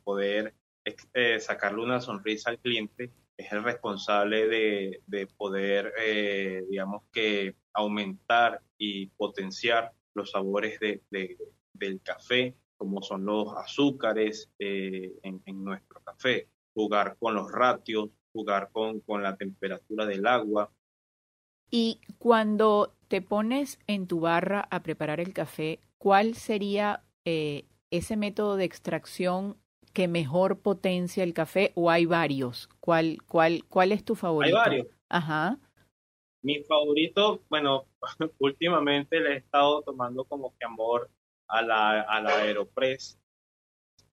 poder 0.04 0.54
eh, 0.84 1.40
sacarle 1.40 1.82
una 1.82 2.00
sonrisa 2.00 2.50
al 2.50 2.58
cliente, 2.58 3.12
es 3.36 3.52
el 3.52 3.62
responsable 3.62 4.48
de, 4.48 5.26
poder, 5.36 5.92
eh, 5.98 6.64
digamos 6.68 7.02
que, 7.12 7.56
aumentar 7.74 8.60
y 8.76 9.06
potenciar 9.06 9.92
los 10.14 10.30
sabores 10.32 10.78
del 10.78 12.00
café, 12.02 12.54
como 12.76 13.02
son 13.02 13.24
los 13.24 13.56
azúcares 13.56 14.50
eh, 14.58 15.12
en, 15.22 15.64
nuestro 15.64 16.00
café, 16.02 16.48
jugar 16.74 17.16
con 17.18 17.34
los 17.34 17.50
ratios, 17.50 18.10
jugar 18.32 18.70
con, 18.72 19.00
con 19.00 19.22
la 19.22 19.36
temperatura 19.36 20.04
del 20.04 20.26
agua. 20.26 20.70
Y 21.70 22.00
cuando 22.18 22.94
te 23.08 23.22
pones 23.22 23.78
en 23.86 24.06
tu 24.06 24.20
barra 24.20 24.68
a 24.70 24.82
preparar 24.82 25.20
el 25.20 25.32
café, 25.32 25.80
¿cuál 25.96 26.34
sería 26.34 27.04
eh, 27.24 27.64
ese 27.90 28.16
método 28.16 28.56
de 28.56 28.64
extracción 28.64 29.56
que 29.92 30.08
mejor 30.08 30.60
potencia 30.60 31.22
el 31.24 31.34
café 31.34 31.72
o 31.74 31.90
hay 31.90 32.06
varios? 32.06 32.68
¿Cuál, 32.80 33.18
cuál, 33.26 33.64
cuál 33.68 33.92
es 33.92 34.04
tu 34.04 34.14
favorito? 34.14 34.56
Hay 34.56 34.62
varios. 34.64 34.86
Ajá. 35.08 35.58
Mi 36.42 36.62
favorito, 36.64 37.42
bueno, 37.48 37.86
últimamente 38.38 39.20
le 39.20 39.34
he 39.34 39.36
estado 39.36 39.82
tomando 39.82 40.24
como 40.24 40.56
que 40.58 40.64
amor 40.64 41.10
a 41.48 41.62
la, 41.62 42.00
a 42.00 42.20
la 42.20 42.38
Aeropress. 42.38 43.18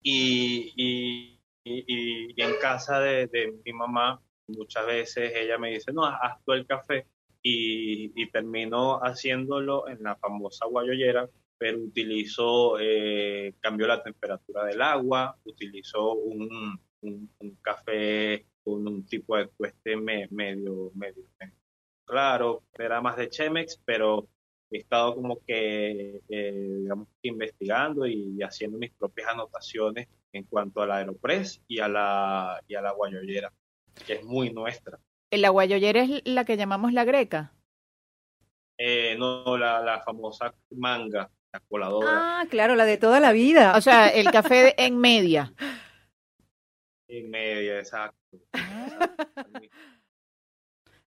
Y, 0.03 0.73
y, 0.77 1.41
y, 1.65 2.43
en 2.43 2.55
casa 2.61 3.01
de, 3.01 3.27
de, 3.27 3.59
mi 3.65 3.73
mamá, 3.73 4.23
muchas 4.49 4.87
veces 4.87 5.33
ella 5.35 5.59
me 5.59 5.71
dice, 5.71 5.93
no, 5.93 6.05
haz 6.05 6.43
tú 6.45 6.53
el 6.53 6.67
café. 6.67 7.07
Y, 7.43 8.13
y 8.15 8.31
termino 8.31 9.01
haciéndolo 9.01 9.89
en 9.89 10.03
la 10.03 10.17
famosa 10.17 10.67
guayollera, 10.67 11.29
pero 11.59 11.79
utilizo, 11.79 12.79
eh, 12.81 13.55
cambió 13.61 13.87
la 13.87 14.03
temperatura 14.03 14.65
del 14.65 14.83
agua, 14.83 15.37
utilizo 15.45 16.15
un, 16.15 16.79
un, 17.03 17.59
café 17.63 18.47
con 18.63 18.87
un 18.87 19.07
tipo 19.07 19.37
de 19.37 19.49
tueste 19.49 19.97
medio, 19.97 20.29
medio, 20.31 20.93
medio 20.95 21.25
claro, 22.05 22.63
era 22.79 23.01
más 23.01 23.17
de 23.17 23.29
Chemex, 23.29 23.81
pero 23.85 24.29
he 24.71 24.79
estado 24.79 25.15
como 25.15 25.41
que, 25.47 26.21
eh, 26.29 26.79
digamos, 26.81 27.09
investigando 27.23 28.07
y 28.07 28.39
haciendo 28.43 28.79
mis 28.79 28.93
propias 28.93 29.29
anotaciones 29.29 30.09
en 30.33 30.45
cuanto 30.45 30.83
a 30.83 30.87
la 30.87 30.97
Aeropress 30.97 31.63
y 31.69 31.81
a 31.81 31.89
la, 31.89 32.63
y 32.67 32.75
a 32.75 32.83
la 32.83 32.93
guayollera, 32.93 33.53
que 34.07 34.15
es 34.15 34.25
muy 34.25 34.53
nuestra. 34.53 34.99
¿La 35.31 35.49
guayollera 35.51 36.03
es 36.03 36.23
la 36.25 36.45
que 36.45 36.57
llamamos 36.57 36.93
la 36.93 37.05
greca? 37.05 37.53
Eh, 38.77 39.17
no, 39.19 39.57
la, 39.57 39.81
la 39.81 40.01
famosa 40.03 40.55
manga, 40.71 41.31
la 41.55 41.61
coladora. 41.61 42.41
Ah, 42.41 42.47
claro, 42.51 42.75
la 42.75 42.85
de 42.85 42.97
toda 42.97 43.21
la 43.21 43.31
vida. 43.33 43.77
O 43.77 43.81
sea, 43.81 44.09
el 44.09 44.31
café 44.31 44.75
en 44.85 44.99
media. 44.99 45.55
En 47.07 47.31
media, 47.31 47.79
exacto. 47.79 48.19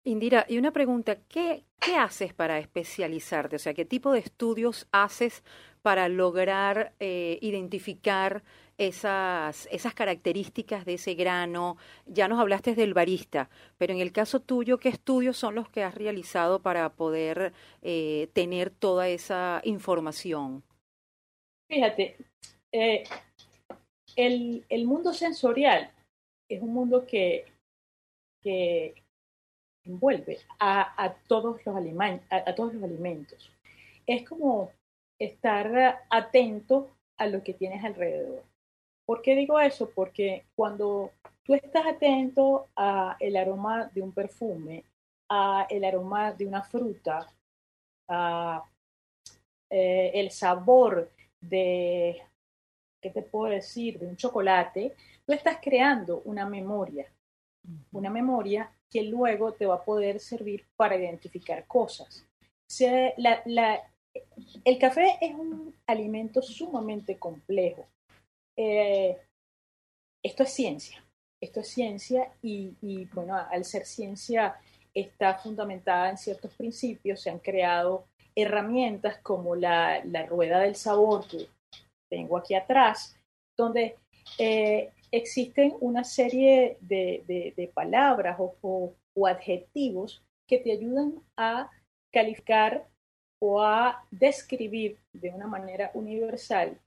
Indira, 0.04 0.44
y 0.46 0.58
una 0.58 0.70
pregunta, 0.70 1.16
¿qué, 1.30 1.64
¿qué 1.80 1.96
haces 1.96 2.34
para 2.34 2.58
especializarte? 2.58 3.56
O 3.56 3.58
sea, 3.58 3.72
¿qué 3.72 3.86
tipo 3.86 4.12
de 4.12 4.18
estudios 4.18 4.86
haces 4.92 5.42
para 5.80 6.08
lograr 6.10 6.92
eh, 7.00 7.38
identificar 7.40 8.44
esas, 8.78 9.68
esas 9.70 9.94
características 9.94 10.84
de 10.84 10.94
ese 10.94 11.14
grano? 11.14 11.76
Ya 12.06 12.28
nos 12.28 12.40
hablaste 12.40 12.74
del 12.74 12.94
barista, 12.94 13.50
pero 13.78 13.92
en 13.92 14.00
el 14.00 14.12
caso 14.12 14.40
tuyo, 14.40 14.78
¿qué 14.78 14.88
estudios 14.88 15.36
son 15.36 15.54
los 15.54 15.68
que 15.68 15.82
has 15.82 15.94
realizado 15.94 16.60
para 16.60 16.90
poder 16.94 17.52
eh, 17.82 18.28
tener 18.32 18.70
toda 18.70 19.08
esa 19.08 19.60
información? 19.64 20.62
Fíjate, 21.68 22.16
eh, 22.72 23.04
el, 24.16 24.64
el, 24.68 24.84
mundo 24.86 25.12
sensorial 25.12 25.90
es 26.48 26.60
un 26.62 26.74
mundo 26.74 27.06
que, 27.06 27.46
que 28.42 28.94
envuelve 29.84 30.38
a, 30.58 31.14
todos 31.26 31.64
los 31.64 31.76
a, 32.30 32.54
todos 32.54 32.74
los 32.74 32.82
alimentos. 32.82 33.50
Es 34.06 34.28
como 34.28 34.72
estar 35.18 36.02
atento 36.10 36.90
a 37.18 37.26
lo 37.26 37.42
que 37.42 37.54
tienes 37.54 37.84
alrededor. 37.84 38.42
¿Por 39.06 39.22
qué 39.22 39.34
digo 39.34 39.60
eso? 39.60 39.90
Porque 39.90 40.46
cuando 40.54 41.12
tú 41.42 41.54
estás 41.54 41.86
atento 41.86 42.68
a 42.76 43.16
el 43.20 43.36
aroma 43.36 43.90
de 43.94 44.02
un 44.02 44.12
perfume, 44.12 44.84
a 45.28 45.66
el 45.68 45.84
aroma 45.84 46.32
de 46.32 46.46
una 46.46 46.62
fruta, 46.62 47.26
a 48.08 48.64
eh, 49.70 50.12
el 50.14 50.30
sabor 50.30 51.10
de, 51.40 52.22
¿qué 53.00 53.10
te 53.10 53.22
puedo 53.22 53.50
decir?, 53.52 53.98
de 53.98 54.06
un 54.06 54.16
chocolate, 54.16 54.94
tú 55.26 55.32
estás 55.32 55.58
creando 55.60 56.22
una 56.24 56.46
memoria, 56.46 57.06
una 57.92 58.10
memoria 58.10 58.70
que 58.90 59.02
luego 59.02 59.52
te 59.52 59.66
va 59.66 59.76
a 59.76 59.84
poder 59.84 60.20
servir 60.20 60.66
para 60.76 60.96
identificar 60.96 61.66
cosas. 61.66 62.26
el 64.64 64.78
café 64.78 65.18
es 65.20 65.34
un 65.34 65.74
alimento 65.86 66.40
sumamente 66.40 67.18
complejo. 67.18 67.86
Eh, 68.56 69.16
esto 70.22 70.42
es 70.44 70.50
ciencia, 70.50 71.04
esto 71.42 71.60
es 71.60 71.68
ciencia 71.68 72.32
y, 72.40 73.04
bueno, 73.12 73.36
al 73.36 73.64
ser 73.64 73.84
ciencia 73.84 74.56
está 74.94 75.34
fundamentada 75.38 76.10
en 76.10 76.16
ciertos 76.16 76.54
principios, 76.54 77.20
se 77.20 77.30
han 77.30 77.40
creado 77.40 78.06
herramientas 78.34 79.18
como 79.22 79.54
la, 79.54 80.02
rueda 80.28 80.60
del 80.60 80.76
sabor 80.76 81.26
que 81.28 81.48
tengo 82.08 82.36
aquí 82.38 82.54
atrás, 82.54 83.16
donde 83.56 83.96
eh, 84.38 84.92
existen 85.10 85.76
una 85.80 86.04
serie 86.04 86.78
de, 86.80 87.70
palabras 87.74 88.38
o, 88.38 88.94
adjetivos 89.26 90.24
que 90.48 90.58
te 90.58 90.72
ayudan 90.72 91.22
a 91.36 91.70
calificar 92.12 92.88
o 93.40 93.62
a 93.62 94.04
describir 94.10 94.98
de 95.12 95.30
una 95.30 95.46
manera 95.46 95.90
universal 95.94 96.80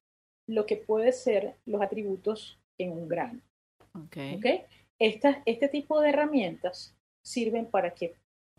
lo 0.47 0.65
que 0.65 0.77
puede 0.77 1.11
ser 1.11 1.55
los 1.65 1.81
atributos 1.81 2.57
en 2.77 2.91
un 2.91 3.07
grano. 3.07 3.41
Okay. 4.05 4.63
este 4.99 5.67
tipo 5.69 5.99
de 5.99 6.09
herramientas 6.09 6.95
sirven 7.23 7.65
para 7.65 7.93
que 7.93 8.13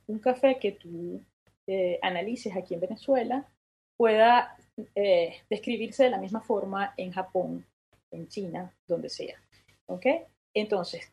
un 0.08 0.18
café 0.18 0.58
que 0.58 0.72
tú 0.72 1.22
eh, 1.66 1.98
analices 2.02 2.56
aquí 2.56 2.74
en 2.74 2.80
Venezuela 2.80 3.48
pueda 3.96 4.56
eh, 4.94 5.36
describirse 5.48 6.04
de 6.04 6.10
la 6.10 6.18
misma 6.18 6.40
forma 6.40 6.94
en 6.96 7.12
Japón, 7.12 7.64
en 8.10 8.28
China, 8.28 8.72
donde 8.86 9.08
sea. 9.08 9.40
¿Ok? 9.86 10.06
Entonces, 10.54 11.12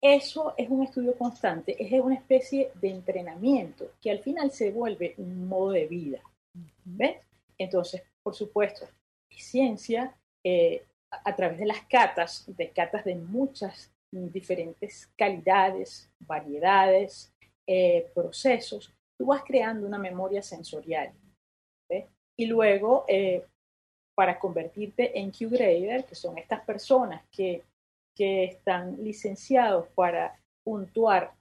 eso 0.00 0.54
es 0.56 0.68
un 0.68 0.82
estudio 0.82 1.16
constante, 1.16 1.76
es 1.78 2.00
una 2.00 2.14
especie 2.14 2.70
de 2.74 2.90
entrenamiento 2.90 3.92
que 4.00 4.10
al 4.10 4.20
final 4.20 4.50
se 4.50 4.70
vuelve 4.70 5.14
un 5.18 5.48
modo 5.48 5.72
de 5.72 5.86
vida. 5.86 6.20
¿Ves? 6.84 7.16
Entonces, 7.58 8.02
por 8.22 8.34
supuesto, 8.34 8.86
ciencia 9.36 10.16
eh, 10.44 10.84
a 11.10 11.34
través 11.34 11.58
de 11.58 11.66
las 11.66 11.82
catas, 11.86 12.44
de 12.56 12.70
catas 12.70 13.04
de 13.04 13.14
muchas 13.14 13.92
diferentes 14.10 15.10
calidades, 15.16 16.10
variedades, 16.20 17.32
eh, 17.66 18.10
procesos, 18.14 18.92
tú 19.18 19.26
vas 19.26 19.42
creando 19.44 19.86
una 19.86 19.98
memoria 19.98 20.42
sensorial. 20.42 21.12
¿ves? 21.88 22.06
Y 22.38 22.46
luego, 22.46 23.04
eh, 23.08 23.44
para 24.14 24.38
convertirte 24.38 25.18
en 25.18 25.30
Q-Grader, 25.30 26.04
que 26.04 26.14
son 26.14 26.38
estas 26.38 26.64
personas 26.64 27.22
que 27.30 27.62
que 28.16 28.44
están 28.44 29.04
licenciados 29.04 29.86
para 29.94 30.40
puntuar 30.64 31.34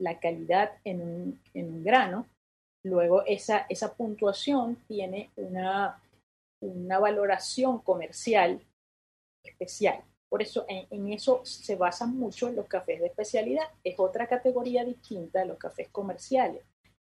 la 0.00 0.18
calidad 0.20 0.72
en 0.84 1.40
un, 1.54 1.84
grano, 1.84 2.26
luego 2.84 3.24
esa, 3.26 3.66
esa 3.68 3.94
puntuación 3.94 4.76
tiene 4.86 5.30
una, 5.36 6.00
una 6.64 6.98
valoración 6.98 7.80
comercial 7.80 8.60
especial. 9.42 10.02
Por 10.28 10.42
eso 10.42 10.64
en, 10.68 11.12
eso 11.12 11.40
se 11.44 11.76
basan 11.76 12.16
mucho 12.16 12.50
los 12.50 12.66
cafés 12.66 13.00
de 13.00 13.06
especialidad. 13.06 13.64
Es 13.84 13.98
otra 13.98 14.26
categoría 14.26 14.84
distinta 14.84 15.40
de 15.40 15.46
los 15.46 15.58
cafés 15.58 15.88
comerciales. 15.90 16.64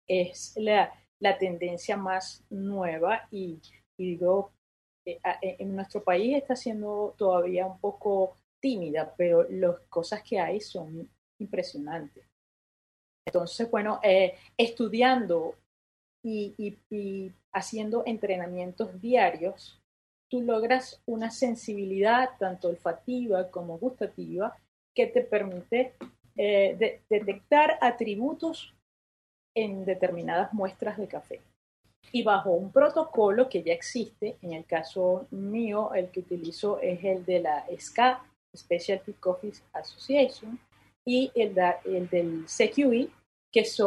Es 0.07 0.53
la, 0.57 0.91
tendencia 1.39 1.95
más 1.95 2.43
nueva 2.49 3.29
y, 3.31 3.61
digo, 3.97 4.51
eh, 5.05 5.19
en 5.41 5.73
nuestro 5.73 6.03
país 6.03 6.35
está 6.35 6.53
siendo 6.53 7.15
todavía 7.17 7.65
un 7.65 7.79
poco 7.79 8.35
tímida, 8.61 9.13
pero 9.15 9.43
las 9.49 9.79
cosas 9.87 10.21
que 10.21 10.37
hay 10.39 10.59
son 10.59 11.09
impresionantes. 11.39 12.25
Entonces, 13.25 13.71
bueno, 13.71 14.01
eh, 14.03 14.35
estudiando 14.57 15.55
y, 16.23 17.31
haciendo 17.51 18.03
entrenamientos 18.05 18.99
diarios, 19.01 19.79
tú 20.29 20.41
logras 20.41 21.01
una 21.05 21.29
sensibilidad 21.29 22.29
tanto 22.39 22.69
olfativa 22.69 23.51
como 23.51 23.77
gustativa 23.77 24.57
que 24.95 25.07
te 25.07 25.21
permite 25.21 25.93
eh, 26.35 27.01
detectar 27.09 27.77
atributos 27.81 28.73
en 29.55 29.85
determinadas 29.85 30.53
muestras 30.53 30.97
de 30.97 31.07
café. 31.07 31.41
Y 32.11 32.23
bajo 32.23 32.51
un 32.51 32.71
protocolo 32.71 33.49
que 33.49 33.63
ya 33.63 33.73
existe, 33.73 34.37
en 34.41 34.53
el 34.53 34.65
caso 34.65 35.27
mío, 35.31 35.93
el 35.93 36.09
que 36.09 36.21
utilizo 36.21 36.79
es 36.79 37.03
el 37.03 37.25
de 37.25 37.39
la 37.39 37.65
SCA, 37.77 38.23
Specialty 38.55 39.13
Coffee 39.13 39.53
Association, 39.73 40.59
y 41.05 41.31
el, 41.35 41.55
el 41.85 42.09
del 42.09 42.45
CQE, 42.45 43.09
que 43.51 43.59
es, 43.61 43.79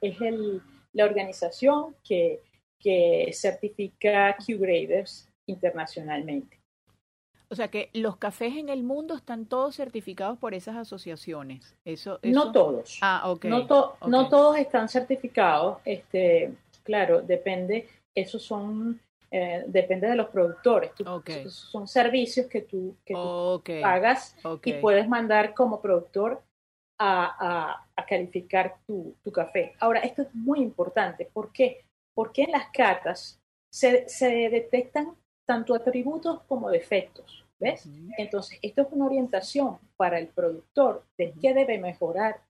el, 0.00 0.62
la 0.94 1.04
organización 1.04 1.94
que, 2.02 2.40
que 2.78 3.30
certifica 3.32 4.36
Q-Graders 4.36 5.28
internacionalmente. 5.46 6.58
O 7.50 7.54
sea 7.54 7.68
que 7.68 7.90
los 7.92 8.16
cafés 8.16 8.56
en 8.56 8.68
el 8.68 8.82
mundo 8.82 9.14
están 9.14 9.46
todos 9.46 9.76
certificados 9.76 10.38
por 10.38 10.54
esas 10.54 10.76
asociaciones. 10.76 11.76
Eso, 11.84 12.18
No 12.22 12.52
todos. 12.52 12.98
Ah, 13.02 13.30
okay. 13.30 13.50
No, 13.50 13.66
no 14.06 14.28
todos 14.28 14.56
están 14.56 14.88
certificados. 14.88 15.78
Este, 15.84 16.54
claro, 16.82 17.20
depende. 17.20 17.86
Esos 18.16 18.42
son 18.42 18.98
eh, 19.36 19.64
depende 19.66 20.06
de 20.06 20.14
los 20.14 20.28
productores. 20.28 20.92
Son 21.48 21.88
servicios 21.88 22.46
que 22.46 22.60
tú, 22.60 22.96
que 23.04 23.80
pagas 23.82 24.36
y 24.62 24.74
puedes 24.74 25.08
mandar 25.08 25.54
como 25.54 25.80
productor 25.80 26.40
a, 26.98 27.86
calificar 28.08 28.76
tu, 28.86 29.14
café. 29.32 29.74
Ahora, 29.80 30.00
esto 30.00 30.22
es 30.22 30.34
muy 30.34 30.60
importante. 30.60 31.28
¿Por 31.32 31.52
qué? 31.52 31.84
Porque 32.14 32.42
en 32.44 32.52
las 32.52 32.68
catas 32.70 33.40
se, 33.72 34.06
detectan 34.50 35.16
tanto 35.46 35.74
atributos 35.74 36.42
como 36.42 36.70
defectos. 36.70 37.44
¿Ves? 37.58 37.88
Entonces, 38.18 38.58
esto 38.62 38.82
es 38.82 38.88
una 38.90 39.06
orientación 39.06 39.78
para 39.96 40.18
el 40.18 40.26
productor 40.26 41.04
de 41.16 41.32
qué 41.40 41.54
debe 41.54 41.78
mejorar 41.78 42.40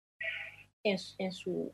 en, 0.83 0.97
en, 1.19 1.33
su, 1.33 1.73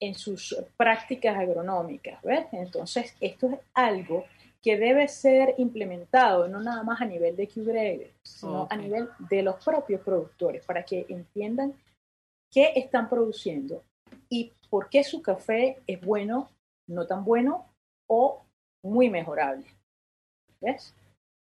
en 0.00 0.14
sus 0.14 0.54
prácticas 0.76 1.36
agronómicas. 1.36 2.20
¿ves? 2.22 2.46
Entonces, 2.52 3.16
esto 3.20 3.48
es 3.48 3.58
algo 3.72 4.24
que 4.64 4.78
debe 4.78 5.08
ser 5.08 5.54
implementado 5.58 6.48
no 6.48 6.58
nada 6.60 6.82
más 6.82 7.00
a 7.02 7.04
nivel 7.04 7.36
de 7.36 7.46
QBRE, 7.46 8.14
sino 8.22 8.66
a 8.70 8.76
nivel 8.76 9.10
de 9.18 9.42
los 9.42 9.62
propios 9.62 10.00
productores, 10.00 10.64
para 10.64 10.82
que 10.82 11.04
entiendan 11.10 11.74
qué 12.54 12.72
están 12.76 13.08
produciendo 13.10 13.82
y 14.30 14.52
por 14.70 14.88
qué 14.88 15.02
su 15.02 15.20
café 15.20 15.82
es 15.86 16.00
bueno, 16.00 16.48
no 16.88 17.06
tan 17.06 17.24
bueno 17.24 17.66
o 18.08 18.44
muy 18.82 19.10
mejorable. 19.10 19.66
¿Ves? 20.60 20.94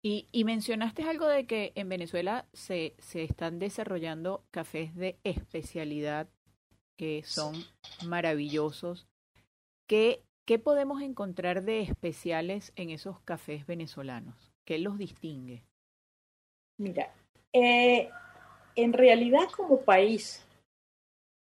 Y, 0.04 0.26
y, 0.32 0.42
mencionaste 0.42 1.04
algo 1.04 1.28
de 1.28 1.46
que 1.46 1.70
en 1.76 1.88
Venezuela 1.88 2.46
se, 2.52 2.94
se 2.98 3.22
están 3.22 3.60
desarrollando 3.60 4.42
cafés 4.50 4.96
de 4.96 5.16
especialidad 5.22 6.28
que 6.98 7.22
son 7.24 7.54
maravillosos. 8.04 9.06
¿Qué, 9.88 10.22
¿Qué 10.44 10.58
podemos 10.58 11.02
encontrar 11.02 11.62
de 11.62 11.82
especiales 11.82 12.72
en 12.74 12.90
esos 12.90 13.20
cafés 13.20 13.64
venezolanos? 13.66 14.52
¿Qué 14.66 14.78
los 14.78 14.98
distingue? 14.98 15.62
Mira, 16.80 17.14
eh, 17.52 18.10
en 18.74 18.92
realidad 18.92 19.48
como 19.56 19.82
país, 19.82 20.44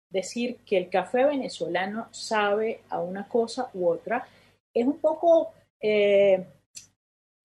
decir 0.09 0.57
que 0.65 0.77
el 0.77 0.89
café 0.89 1.25
venezolano 1.25 2.07
sabe 2.11 2.81
a 2.89 2.99
una 3.01 3.27
cosa 3.27 3.69
u 3.73 3.87
otra 3.87 4.27
es 4.73 4.85
un 4.85 4.99
poco 4.99 5.53
eh, 5.81 6.45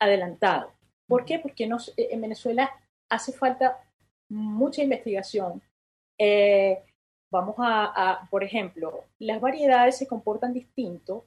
adelantado. 0.00 0.72
¿Por 1.07 1.24
qué? 1.24 1.38
Porque 1.38 1.68
en 1.96 2.20
Venezuela 2.20 2.70
hace 3.11 3.33
falta 3.33 3.85
mucha 4.31 4.83
investigación. 4.83 5.62
Eh, 6.18 6.83
vamos 7.31 7.57
a, 7.59 8.27
por 8.31 8.44
ejemplo, 8.44 9.05
las 9.18 9.40
variedades 9.40 9.98
se 9.98 10.07
comportan 10.07 10.53
distinto 10.53 11.27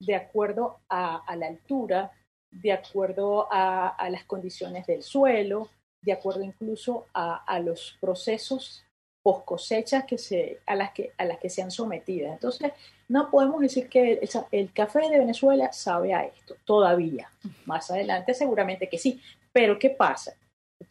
de 0.00 0.14
acuerdo 0.14 0.80
a, 0.88 1.24
la 1.36 1.46
altura, 1.46 2.12
de 2.50 2.72
acuerdo 2.72 3.48
a, 3.50 4.08
las 4.10 4.24
condiciones 4.24 4.86
del 4.86 5.02
suelo, 5.02 5.68
de 6.02 6.12
acuerdo 6.12 6.42
incluso 6.42 7.06
a, 7.14 7.58
los 7.60 7.96
procesos 8.00 8.83
post 9.24 9.44
cosechas 9.46 10.04
que 10.04 10.18
se, 10.18 10.60
a, 10.66 10.76
las 10.76 10.92
que, 10.92 11.12
a 11.16 11.24
las 11.24 11.38
que 11.38 11.48
se 11.48 11.62
han 11.62 11.70
sometido. 11.70 12.30
Entonces, 12.30 12.72
no 13.08 13.30
podemos 13.30 13.60
decir 13.60 13.88
que 13.88 14.20
el, 14.52 14.72
café 14.72 15.08
de 15.08 15.18
Venezuela 15.18 15.72
sabe 15.72 16.12
a 16.12 16.24
esto, 16.24 16.56
todavía. 16.64 17.30
Más 17.64 17.90
adelante 17.90 18.34
seguramente 18.34 18.88
que 18.88 18.98
sí. 18.98 19.20
Pero 19.50 19.78
¿qué 19.78 19.90
pasa? 19.90 20.34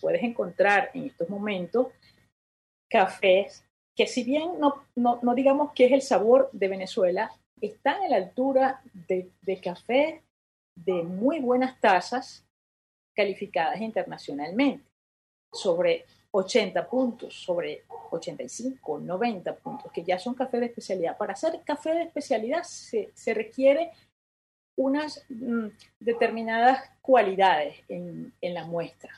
Puedes 0.02 0.24
encontrar 0.24 0.90
en 0.96 1.06
estos 1.06 1.30
momentos 1.30 1.88
cafés 2.90 3.64
que 3.96 4.08
si 4.08 4.24
bien 4.24 4.60
no, 4.60 4.84
no, 4.96 5.20
no 5.22 5.36
digamos 5.36 5.72
que 5.74 5.86
es 5.86 5.92
el 5.92 6.02
sabor 6.02 6.50
de 6.52 6.68
Venezuela, 6.68 7.32
están 7.62 8.02
a 8.02 8.10
la 8.10 8.18
altura 8.18 8.82
de, 8.94 9.32
café 9.62 10.24
de 10.76 11.04
muy 11.04 11.40
buenas 11.40 11.80
tasas 11.80 12.44
calificadas 13.16 13.80
internacionalmente, 13.80 14.84
sobre 15.54 16.06
80 16.36 16.90
puntos, 16.90 17.36
sobre 17.36 17.84
85, 18.10 19.00
90 19.00 19.56
puntos, 19.58 19.92
que 19.92 20.04
ya 20.04 20.18
son 20.18 20.34
café 20.34 20.60
de 20.60 20.66
especialidad. 20.66 21.16
Para 21.16 21.34
hacer 21.34 21.62
café 21.64 21.94
de 21.94 22.04
especialidad 22.04 22.64
se, 22.64 23.12
requiere 23.34 23.92
unas 24.76 25.24
mm, 25.30 25.68
determinadas 26.00 26.90
cualidades 27.02 27.76
en, 27.88 28.34
la 28.42 28.66
muestra, 28.66 29.12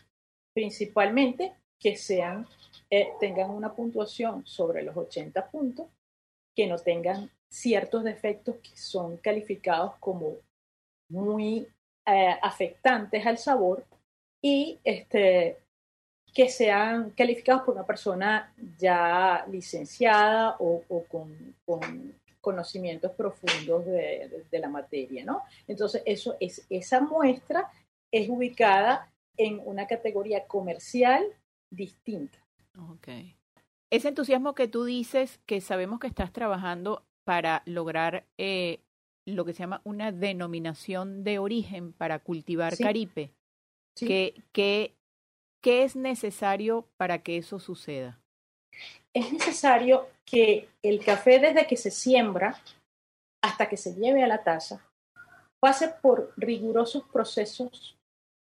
principalmente 0.53 1.53
que 1.79 1.95
sean, 1.95 2.47
eh, 2.89 3.13
tengan 3.21 3.49
una 3.49 3.73
puntuación 3.73 4.45
sobre 4.45 4.83
los 4.83 4.97
80 4.97 5.49
puntos, 5.51 5.87
que 6.53 6.67
no 6.67 6.77
tengan 6.77 7.31
ciertos 7.49 8.03
defectos 8.03 8.57
que 8.57 8.75
son 8.75 9.17
calificados 9.17 9.95
como 9.99 10.35
muy 11.09 11.65
eh, 12.05 12.35
afectantes 12.41 13.25
al 13.25 13.37
sabor 13.37 13.85
y 14.41 14.79
este, 14.83 15.57
que 16.35 16.49
sean 16.49 17.11
calificados 17.11 17.63
por 17.63 17.75
una 17.75 17.85
persona 17.85 18.53
ya 18.77 19.45
licenciada 19.49 20.57
o, 20.59 20.83
con, 21.07 21.33
conocimientos 22.41 23.13
profundos 23.13 23.85
de, 23.85 24.45
la 24.51 24.69
materia, 24.69 25.23
¿no? 25.23 25.43
Entonces, 25.65 26.03
eso 26.05 26.35
es, 26.41 26.65
esa 26.69 26.99
muestra 26.99 27.71
es 28.11 28.29
ubicada 28.29 29.09
en 29.37 29.61
una 29.63 29.87
categoría 29.87 30.45
comercial 30.45 31.23
distinta. 31.71 32.37
Ok. 32.91 33.07
Ese 33.89 34.09
entusiasmo 34.09 34.55
que 34.55 34.67
tú 34.67 34.83
dices, 34.83 35.39
que 35.45 35.61
sabemos 35.61 36.01
que 36.01 36.07
estás 36.07 36.33
trabajando 36.33 37.05
para 37.23 37.63
lograr 37.65 38.25
eh, 38.37 38.81
lo 39.25 39.45
que 39.45 39.53
se 39.53 39.59
llama 39.59 39.79
una 39.85 40.11
denominación 40.11 41.23
de 41.23 41.39
origen 41.39 41.93
para 41.93 42.19
cultivar 42.19 42.77
caripe. 42.77 43.31
¿Qué, 43.97 44.33
qué, 44.51 44.94
¿Qué 45.65 45.81
es 45.81 45.95
necesario 45.95 46.85
para 46.95 47.23
que 47.23 47.37
eso 47.37 47.57
suceda? 47.57 48.19
Es 49.15 49.33
necesario 49.33 50.07
que 50.23 50.69
el 50.83 51.03
café 51.03 51.39
desde 51.39 51.65
que 51.65 51.75
se 51.75 51.89
siembra 51.89 52.61
hasta 53.41 53.67
que 53.67 53.75
se 53.75 53.95
lleve 53.95 54.23
a 54.23 54.27
la 54.27 54.43
taza 54.43 54.85
pase 55.59 55.87
por 56.03 56.31
rigurosos 56.37 57.05
procesos 57.11 57.97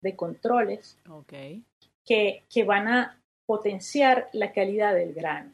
de 0.03 0.15
controles 0.15 0.99
que, 2.05 2.43
que 2.51 2.65
van 2.65 2.87
a 2.87 3.19
potenciar 3.47 4.29
la 4.35 4.53
calidad 4.53 4.95
del 4.95 5.15
grano. 5.15 5.53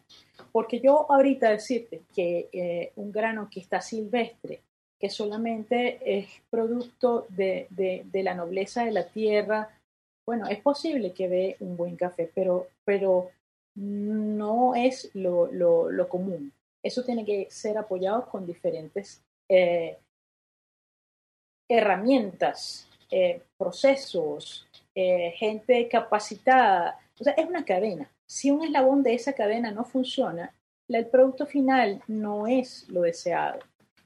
Porque 0.51 0.81
yo 0.81 1.07
ahorita 1.13 1.51
decirte 1.51 2.03
que 2.13 2.49
eh, 2.53 2.93
un 2.97 3.13
grano 3.13 3.49
que 3.49 3.61
está 3.61 3.81
silvestre, 3.81 4.63
que 4.99 5.11
solamente 5.11 6.01
es 6.19 6.29
producto 6.51 7.25
de, 7.29 7.69
la 8.13 8.35
nobleza 8.35 8.85
de 8.85 8.91
la 8.91 9.07
tierra, 9.07 9.69
bueno, 10.27 10.47
es 10.49 10.61
posible 10.61 11.13
que 11.13 11.29
dé 11.29 11.57
un 11.61 11.77
buen 11.77 11.97
café, 11.97 12.31
pero, 12.35 12.69
pero 12.85 13.31
no 13.75 14.75
es 14.75 15.11
lo, 15.15 16.09
común. 16.09 16.53
Eso 16.83 17.05
tiene 17.05 17.25
que 17.25 17.49
ser 17.51 17.79
apoyado 17.79 18.29
con 18.29 18.47
diferentes 18.47 19.23
eh, 19.49 19.99
herramientas, 21.69 22.89
eh, 23.11 23.43
procesos, 23.57 24.67
gente 24.95 25.89
capacitada. 25.89 26.99
O 27.19 27.25
sea, 27.25 27.33
es 27.33 27.47
una 27.47 27.65
cadena 27.65 28.11
si 28.33 28.51
un 28.51 28.65
eslabón 28.65 29.03
de 29.03 29.13
esa 29.13 29.35
cadena 29.35 29.71
no 29.73 29.85
funciona, 29.85 30.55
el 30.89 31.07
producto 31.07 31.45
final 31.45 32.03
no 32.09 32.47
es 32.47 32.89
lo 32.89 33.03
deseado. 33.03 33.59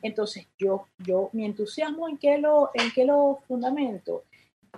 Entonces, 0.02 0.48
yo, 0.58 0.88
yo, 0.98 1.30
mi 1.32 1.44
entusiasmo 1.44 2.08
en 2.08 2.18
qué 2.18 2.36
lo, 2.38 2.70
en 2.74 2.90
qué 2.92 3.04
lo 3.04 3.38
fundamento, 3.46 4.24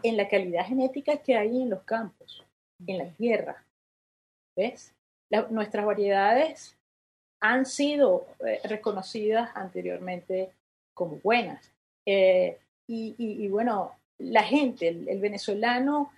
en 0.02 0.16
la 0.16 0.28
calidad 0.28 0.66
genética 0.66 1.18
que 1.18 1.36
hay 1.36 1.62
en 1.62 1.70
los 1.70 1.82
campos, 1.82 2.44
en 2.86 2.98
la 2.98 3.10
tierra. 3.10 3.64
¿Ves? 4.56 4.94
nuestras 5.50 5.84
variedades 5.84 6.74
han 7.40 7.66
sido 7.66 8.26
eh, 8.46 8.60
reconocidas 8.64 9.50
anteriormente 9.54 10.50
como 10.94 11.16
buenas. 11.16 11.70
Eh, 12.06 12.58
y, 12.90 13.46
bueno, 13.48 13.92
la 14.18 14.42
gente, 14.42 14.88
el 14.88 15.20
venezolano 15.20 16.10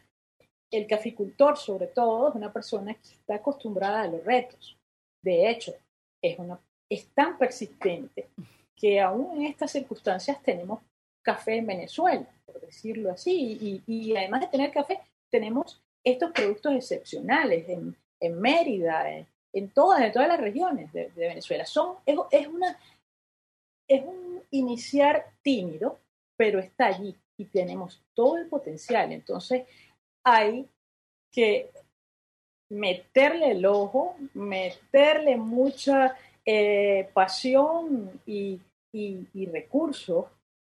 el 0.70 0.86
caficultor, 0.86 1.56
sobre 1.56 1.88
todo, 1.88 2.28
es 2.28 2.34
una 2.34 2.52
persona 2.52 2.94
que 2.94 3.08
está 3.08 3.36
acostumbrada 3.36 4.02
a 4.02 4.06
los 4.06 4.24
retos. 4.24 4.76
De 5.22 5.50
hecho, 5.50 5.74
es, 6.22 6.38
una, 6.38 6.60
es 6.88 7.08
tan 7.08 7.36
persistente 7.38 8.28
que 8.76 9.00
aún 9.00 9.36
en 9.36 9.46
estas 9.46 9.72
circunstancias 9.72 10.40
tenemos 10.42 10.80
café 11.22 11.56
en 11.56 11.66
Venezuela, 11.66 12.26
por 12.46 12.61
decirlo 12.61 13.11
así, 13.11 13.83
y, 13.87 14.16
además 14.16 14.42
de 14.42 14.46
tener 14.48 14.70
café, 14.70 15.00
tenemos 15.30 15.80
estos 16.04 16.33
productos 16.33 16.74
excepcionales 16.74 17.68
en, 17.68 17.96
Mérida, 18.40 19.26
en, 19.52 19.70
todas, 19.70 20.02
en 20.02 20.12
todas 20.12 20.28
las 20.28 20.40
regiones 20.40 20.92
de, 20.92 21.11
Venezuela. 21.16 21.64
Son, 21.64 21.96
es, 22.06 22.46
una, 22.46 22.78
es 23.88 24.04
un 24.04 24.42
iniciar 24.50 25.26
tímido, 25.42 25.98
pero 26.37 26.59
está 26.59 26.87
allí 26.87 27.14
y 27.38 27.46
tenemos 27.46 28.02
todo 28.14 28.37
el 28.37 28.46
potencial. 28.48 29.12
Entonces, 29.12 29.64
hay 30.24 30.68
que 31.33 31.70
meterle 32.70 33.52
el 33.52 33.66
ojo, 33.66 34.16
meterle 34.35 35.37
mucha 35.37 36.16
eh, 36.44 37.09
pasión 37.12 38.20
y, 38.26 38.61
recursos 39.52 40.26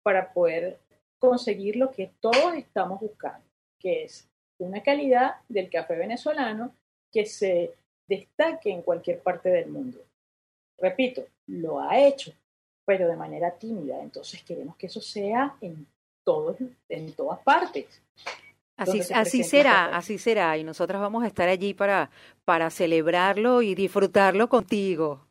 para 0.10 0.34
poder 0.34 0.80
conseguir 1.20 1.76
lo 1.76 1.92
que 1.92 2.10
todos 2.20 2.56
estamos 2.56 3.00
buscando, 3.00 3.46
que 3.78 4.06
es 4.06 4.28
una 4.58 4.82
calidad 4.82 5.36
del 5.48 5.70
café 5.70 5.96
venezolano 5.96 6.74
que 7.12 7.28
se 7.28 7.76
destaque 8.08 8.72
en 8.72 8.82
cualquier 8.82 9.20
parte 9.20 9.50
del 9.50 9.70
mundo. 9.70 10.00
Repito, 10.80 11.28
lo 11.46 11.80
ha 11.80 12.00
hecho, 12.00 12.34
pero 12.86 13.08
de 13.08 13.16
manera 13.16 13.52
tímida. 13.52 14.02
Entonces 14.02 14.42
queremos 14.42 14.76
que 14.78 14.88
eso 14.88 15.00
sea 15.00 15.56
en 15.62 15.86
todos, 16.24 16.58
en 16.90 17.14
todas 17.14 17.38
partes. 17.42 18.02
Así, 18.78 19.02
así 19.14 19.44
será, 19.44 19.96
así 19.96 20.18
será. 20.18 20.58
Y 20.58 20.64
nosotras 20.64 21.00
vamos 21.00 21.24
a 21.24 21.28
estar 21.28 21.48
allí 21.48 21.76
para, 21.76 22.10
para 22.46 22.72
celebrarlo 22.72 23.62
y 23.62 23.76
disfrutarlo 23.76 24.50
contigo. 24.50 25.29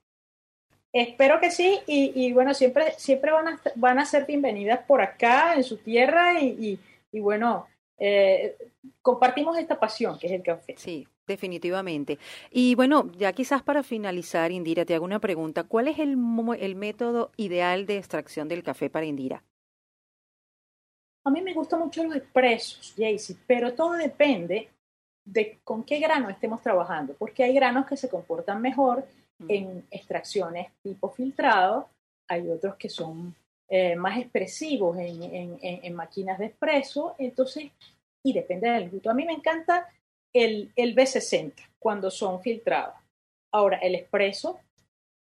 Espero 0.93 1.39
que 1.39 1.51
sí, 1.51 1.79
y, 1.87 2.33
bueno, 2.33 2.55
siempre, 2.55 2.93
siempre 2.97 3.31
van, 3.31 3.49
a, 3.49 3.61
van 3.75 3.99
a 3.99 4.07
ser 4.07 4.25
bienvenidas 4.25 4.81
por 4.87 5.03
acá, 5.03 5.55
en 5.55 5.63
su 5.63 5.77
tierra, 5.77 6.41
y, 6.41 6.81
y, 7.13 7.21
bueno, 7.21 7.67
eh, 7.99 8.57
compartimos 9.03 9.59
esta 9.59 9.79
pasión 9.79 10.19
que 10.19 10.29
es 10.29 10.33
el 10.33 10.43
café. 10.43 10.75
Sí, 10.79 11.07
definitivamente. 11.27 12.19
Y 12.51 12.75
bueno, 12.75 13.13
ya 13.19 13.33
quizás 13.33 13.63
para 13.63 13.83
finalizar, 13.83 14.51
Indira, 14.51 14.87
te 14.87 14.95
hago 14.95 15.05
una 15.05 15.21
pregunta. 15.21 15.65
¿Cuál 15.65 15.89
es 15.89 15.99
el, 15.99 16.17
el 16.59 16.75
método 16.75 17.33
ideal 17.37 17.85
de 17.85 17.99
extracción 17.99 18.49
del 18.49 18.63
café 18.63 18.89
para 18.89 19.05
Indira? 19.05 19.45
A 21.25 21.31
mí 21.31 21.43
me 21.43 21.53
gustan 21.53 21.81
mucho 21.81 22.03
los 22.05 22.17
expresos, 22.17 22.95
Jaycee, 22.97 23.37
pero 23.47 23.75
todo 23.75 23.93
depende 23.93 24.71
de 25.27 25.59
con 25.63 25.85
qué 25.85 25.99
grano 25.99 26.31
estemos 26.31 26.63
trabajando, 26.63 27.15
porque 27.19 27.45
hay 27.45 27.53
granos 27.53 27.87
que 27.87 27.99
se 27.99 28.09
comportan 28.09 28.63
mejor 28.63 29.05
en 29.47 29.87
extracciones 29.91 30.73
tipo 30.83 31.11
filtrado, 31.11 31.89
hay 32.29 32.49
otros 32.51 32.77
que 32.77 32.89
son 32.89 33.35
eh, 33.69 33.97
más 33.97 34.19
expresivos 34.19 34.97
en, 34.99 35.95
máquinas 35.95 36.39
de 36.39 36.47
expreso, 36.47 37.15
entonces, 37.19 37.71
y 38.23 38.33
depende 38.33 38.71
del 38.71 38.91
gusto. 38.91 39.11
A 39.11 39.15
mí 39.15 39.25
me 39.25 39.33
encanta 39.33 39.87
el, 40.33 40.73
el 40.75 40.95
B60 40.95 41.53
cuando 41.79 42.11
son 42.11 42.41
filtrados. 42.41 42.95
Ahora, 43.53 43.79
el 43.79 43.95
expreso, 43.95 44.59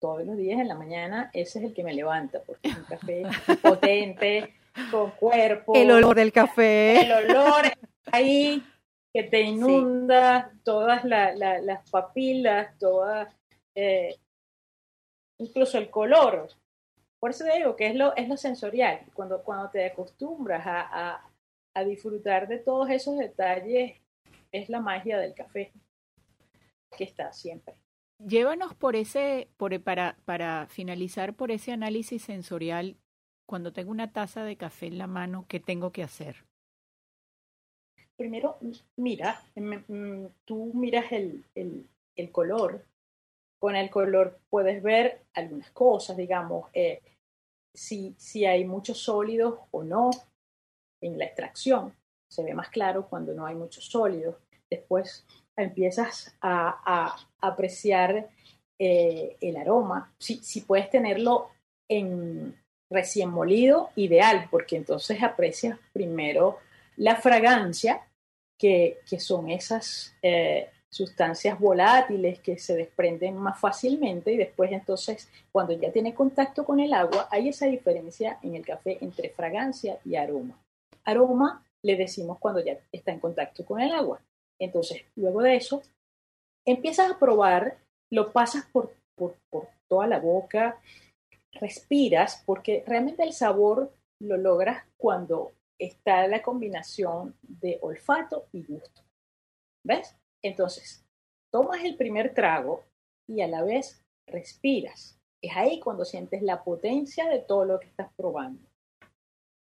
todos 0.01 0.25
los 0.27 0.37
días 0.37 0.61
en 0.61 0.68
la 0.68 0.75
mañana, 0.75 1.31
ese 1.33 1.59
es 1.59 1.66
el 1.66 1.75
que 1.75 1.85
me 1.85 1.94
levanta, 1.94 2.40
porque 2.44 2.68
es 2.68 2.77
un 2.77 2.85
café 2.85 3.23
potente, 3.62 4.55
con 4.90 5.11
cuerpo. 5.12 5.75
El 5.75 5.90
olor 5.90 6.16
del 6.16 6.33
café. 6.33 7.01
El 7.03 7.12
olor 7.12 7.64
ahí 8.12 8.62
que 9.12 9.25
te 9.25 9.42
inunda 9.42 10.53
todas 10.64 11.05
las 11.05 11.90
papilas, 11.90 12.79
todas 12.79 13.29
eh, 13.81 14.16
incluso 15.38 15.79
el 15.79 15.90
color. 15.90 16.49
Por 17.19 17.31
eso 17.31 17.45
digo 17.45 17.77
que 17.77 17.87
es 17.87 17.95
lo, 17.95 18.14
es 18.14 18.29
lo 18.29 18.37
sensorial. 18.37 19.01
Cuando, 19.14 19.43
cuando 19.43 19.71
te 19.71 19.87
acostumbras 19.87 20.62
a, 20.66 21.27
a, 21.75 21.85
disfrutar 21.85 22.47
de 22.47 22.59
todos 22.59 22.90
esos 22.90 23.16
detalles, 23.16 23.99
es 24.53 24.69
la 24.69 24.81
magia 24.81 25.19
del 25.19 25.35
café 25.35 25.73
que 26.97 27.05
está 27.05 27.33
siempre. 27.33 27.75
Llévanos 28.19 28.75
por 28.75 28.97
ese, 28.97 29.49
por, 29.57 29.81
para, 29.83 30.19
para 30.27 30.66
finalizar 30.66 31.35
por 31.35 31.51
ese 31.51 31.73
análisis 31.73 32.23
sensorial, 32.23 32.97
cuando 33.47 33.73
tengo 33.73 33.90
una 33.90 34.12
taza 34.12 34.45
de 34.45 34.57
café 34.57 34.87
en 34.87 34.99
la 34.99 35.07
mano, 35.07 35.47
¿qué 35.49 35.59
tengo 35.59 35.90
que 35.90 36.03
hacer? 36.03 36.45
Primero, 38.16 38.59
mira, 38.97 39.43
tú 40.45 40.73
miras 40.75 41.11
el, 41.12 41.45
el, 41.55 41.88
el 42.16 42.31
color, 42.31 42.85
con 43.61 43.77
el 43.77 43.90
color 43.90 44.40
puedes 44.49 44.83
ver 44.83 45.23
algunas 45.35 45.70
cosas, 45.70 46.16
digamos, 46.16 46.70
eh, 46.73 47.01
si, 47.77 48.14
si 48.18 48.46
hay 48.46 48.64
muchos 48.64 48.99
sólidos 48.99 49.61
o 49.70 49.85
no 49.85 50.11
en 51.03 51.18
la 51.18 51.27
extracción. 51.27 51.94
Se 52.33 52.42
ve 52.42 52.55
más 52.55 52.70
claro 52.70 53.09
cuando 53.09 53.35
no 53.35 53.46
hay 53.46 53.55
muchos 53.55 53.85
sólidos. 53.85 54.37
Después 54.70 55.27
empiezas 55.57 56.35
a, 56.40 57.16
apreciar 57.40 58.31
eh, 58.81 59.37
el 59.40 59.57
aroma. 59.57 60.14
Si, 60.18 60.37
si 60.38 60.62
puedes 60.62 60.88
tenerlo 60.90 61.51
en 61.88 62.57
recién 62.90 63.31
molido, 63.31 63.90
ideal, 63.96 64.49
porque 64.51 64.77
entonces 64.77 65.23
aprecias 65.23 65.79
primero 65.92 66.59
la 66.96 67.16
fragancia, 67.16 68.07
que, 68.59 69.01
que 69.09 69.18
son 69.18 69.49
esas 69.49 70.14
eh, 70.23 70.70
sustancias 70.92 71.59
volátiles 71.59 72.40
que 72.40 72.59
se 72.59 72.76
desprenden 72.76 73.37
más 73.37 73.59
fácilmente 73.61 74.33
y 74.33 74.37
después 74.37 74.72
entonces 74.72 75.31
cuando 75.53 75.72
ya 75.72 75.92
tiene 75.92 76.14
contacto 76.14 76.64
con 76.64 76.81
el 76.81 76.92
agua 76.92 77.29
hay 77.31 77.48
esa 77.48 77.66
diferencia 77.66 78.38
en 78.42 78.57
el 78.57 78.66
café 78.66 78.98
entre 79.00 79.31
fragancia 79.31 79.98
y 80.05 80.16
aroma. 80.16 80.59
Aroma 81.05 81.64
le 81.83 81.96
decimos 81.96 82.38
cuando 82.38 82.61
ya 82.61 82.79
está 82.92 83.12
en 83.12 83.20
contacto 83.20 83.64
con 83.64 83.81
el 83.81 83.92
agua. 83.92 84.20
Entonces, 84.59 85.05
luego 85.16 85.40
de 85.40 85.57
eso, 85.57 85.83
empiezas 86.66 87.11
a 87.11 87.18
probar, 87.18 87.79
lo 88.12 88.33
pasas 88.33 88.66
por, 88.66 88.92
por, 89.16 89.37
por 89.50 89.68
toda 89.88 90.07
la 90.07 90.18
boca, 90.18 90.79
respiras, 91.53 92.42
porque 92.44 92.85
realmente 92.87 93.22
el 93.22 93.33
sabor 93.33 93.90
lo 94.20 94.37
logras 94.37 94.85
cuando 94.98 95.53
está 95.79 96.26
la 96.29 96.42
combinación 96.42 97.35
de 97.42 97.79
olfato 97.81 98.46
y 98.53 98.62
gusto. 98.62 99.03
¿Ves? 99.83 100.14
Entonces, 100.42 101.05
tomas 101.50 101.85
el 101.85 101.96
primer 101.96 102.35
trago 102.35 102.85
y 103.29 103.42
a 103.42 103.48
la 103.48 103.62
vez 103.62 104.03
respiras. 104.26 105.18
Es 105.42 105.57
ahí 105.57 105.81
cuando 105.81 106.05
sientes 106.05 106.42
la 106.42 106.62
potencia 106.62 107.29
de 107.29 107.40
todo 107.40 107.64
lo 107.64 107.81
que 107.81 107.87
estás 107.87 108.12
probando. 108.16 108.61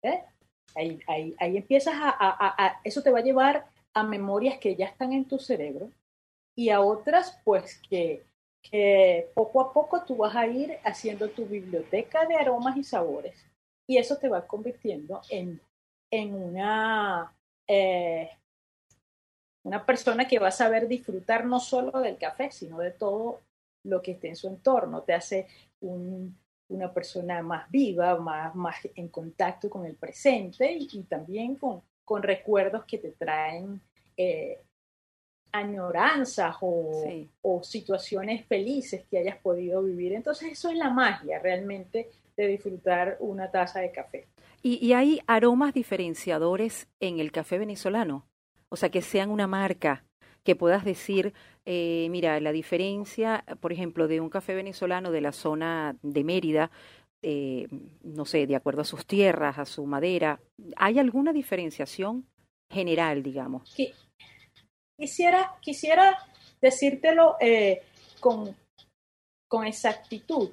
¿Eh? 0.03 0.23
Ahí, 0.75 0.99
ahí, 1.07 1.35
ahí, 1.39 1.57
empiezas 1.57 1.93
a, 1.95 2.15
a, 2.19 2.81
Eso 2.83 3.01
te 3.03 3.11
va 3.11 3.19
a 3.19 3.23
llevar 3.23 3.65
a 3.93 4.03
memorias 4.03 4.57
que 4.57 4.75
ya 4.75 4.87
están 4.87 5.13
en 5.13 5.25
tu 5.25 5.37
cerebro 5.39 5.91
y 6.55 6.69
a 6.69 6.81
otras, 6.81 7.39
pues, 7.43 7.79
que, 7.89 8.25
que 8.61 9.29
poco 9.33 9.61
a 9.61 9.73
poco 9.73 10.03
tú 10.03 10.17
vas 10.17 10.35
a 10.35 10.47
ir 10.47 10.77
haciendo 10.83 11.29
tu 11.29 11.45
biblioteca 11.45 12.25
de 12.25 12.35
aromas 12.35 12.77
y 12.77 12.83
sabores. 12.83 13.35
Y 13.87 13.97
eso 13.97 14.17
te 14.17 14.29
va 14.29 14.47
convirtiendo 14.47 15.21
en, 15.29 15.61
en 16.11 16.33
una... 16.33 17.35
Eh, 17.67 18.29
una 19.63 19.85
persona 19.85 20.27
que 20.27 20.39
va 20.39 20.49
a 20.49 20.51
saber 20.51 20.87
disfrutar 20.87 21.45
no 21.45 21.59
solo 21.59 21.99
del 21.99 22.17
café, 22.17 22.51
sino 22.51 22.79
de 22.79 22.91
todo 22.91 23.41
lo 23.83 24.01
que 24.01 24.11
esté 24.11 24.29
en 24.29 24.35
su 24.35 24.47
entorno. 24.47 25.01
Te 25.03 25.13
hace 25.13 25.47
una 25.81 26.93
persona 26.93 27.41
más 27.41 27.69
viva, 27.71 28.17
más, 28.19 28.53
más 28.55 28.75
en 28.95 29.07
contacto 29.07 29.69
con 29.69 29.85
el 29.85 29.95
presente 29.95 30.71
y, 30.71 31.03
también 31.03 31.55
con, 31.55 31.81
con, 32.03 32.23
recuerdos 32.23 32.85
que 32.85 32.97
te 32.97 33.11
traen 33.11 33.81
eh, 34.17 34.59
añoranzas 35.51 36.55
o, 36.61 37.05
o, 37.41 37.63
situaciones 37.63 38.45
felices 38.45 39.05
que 39.09 39.19
hayas 39.19 39.37
podido 39.37 39.81
vivir. 39.83 40.13
Entonces 40.13 40.51
eso 40.51 40.69
es 40.69 40.77
la 40.77 40.89
magia 40.89 41.39
realmente 41.39 42.09
de 42.35 42.47
disfrutar 42.47 43.17
una 43.19 43.51
taza 43.51 43.79
de 43.79 43.91
café. 43.91 44.27
¿Y, 44.61 44.85
y 44.85 44.93
hay 44.93 45.21
aromas 45.27 45.73
diferenciadores 45.73 46.87
en 46.99 47.19
el 47.19 47.31
café 47.31 47.59
venezolano? 47.59 48.25
O 48.73 48.75
sea, 48.75 48.89
que 48.89 49.03
sean 49.03 49.29
una 49.29 49.45
marca, 49.45 50.03
que 50.43 50.55
puedas 50.55 50.83
decir, 50.83 51.35
eh, 51.63 52.07
mira, 52.09 52.39
la 52.39 52.51
diferencia, 52.51 53.45
por 53.61 53.71
ejemplo, 53.71 54.07
de 54.07 54.19
un 54.19 54.31
café 54.31 54.55
venezolano 54.55 55.11
de 55.11 55.21
la 55.21 55.31
zona 55.31 55.95
de 56.01 56.23
Mérida, 56.23 56.71
eh, 57.21 57.67
no 58.01 58.25
sé, 58.25 58.47
de 58.47 58.55
acuerdo 58.55 58.81
a 58.81 58.85
sus 58.85 59.05
tierras, 59.05 59.59
a 59.59 59.65
su 59.67 59.85
madera, 59.85 60.39
¿hay 60.75 60.97
alguna 60.97 61.33
diferenciación 61.33 62.25
general, 62.67 63.21
digamos? 63.21 63.75
Quisiera, 64.97 65.53
quisiera 65.61 66.17
decírtelo 66.59 67.35
eh, 67.39 67.83
con, 68.19 68.55
con 69.47 69.67
exactitud, 69.67 70.49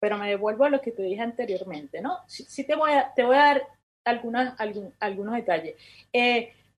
pero 0.00 0.16
me 0.16 0.30
devuelvo 0.30 0.64
a 0.64 0.70
lo 0.70 0.80
que 0.80 0.92
te 0.92 1.02
dije 1.02 1.20
anteriormente, 1.20 2.00
¿no? 2.00 2.20
Sí, 2.26 2.64
te, 2.64 2.76
voy 2.76 2.92
a, 2.92 3.12
te 3.12 3.24
voy 3.24 3.36
a 3.36 3.44
dar 3.44 3.68
algunas, 4.06 4.58
algunos 4.98 5.34
detalles. 5.34 5.76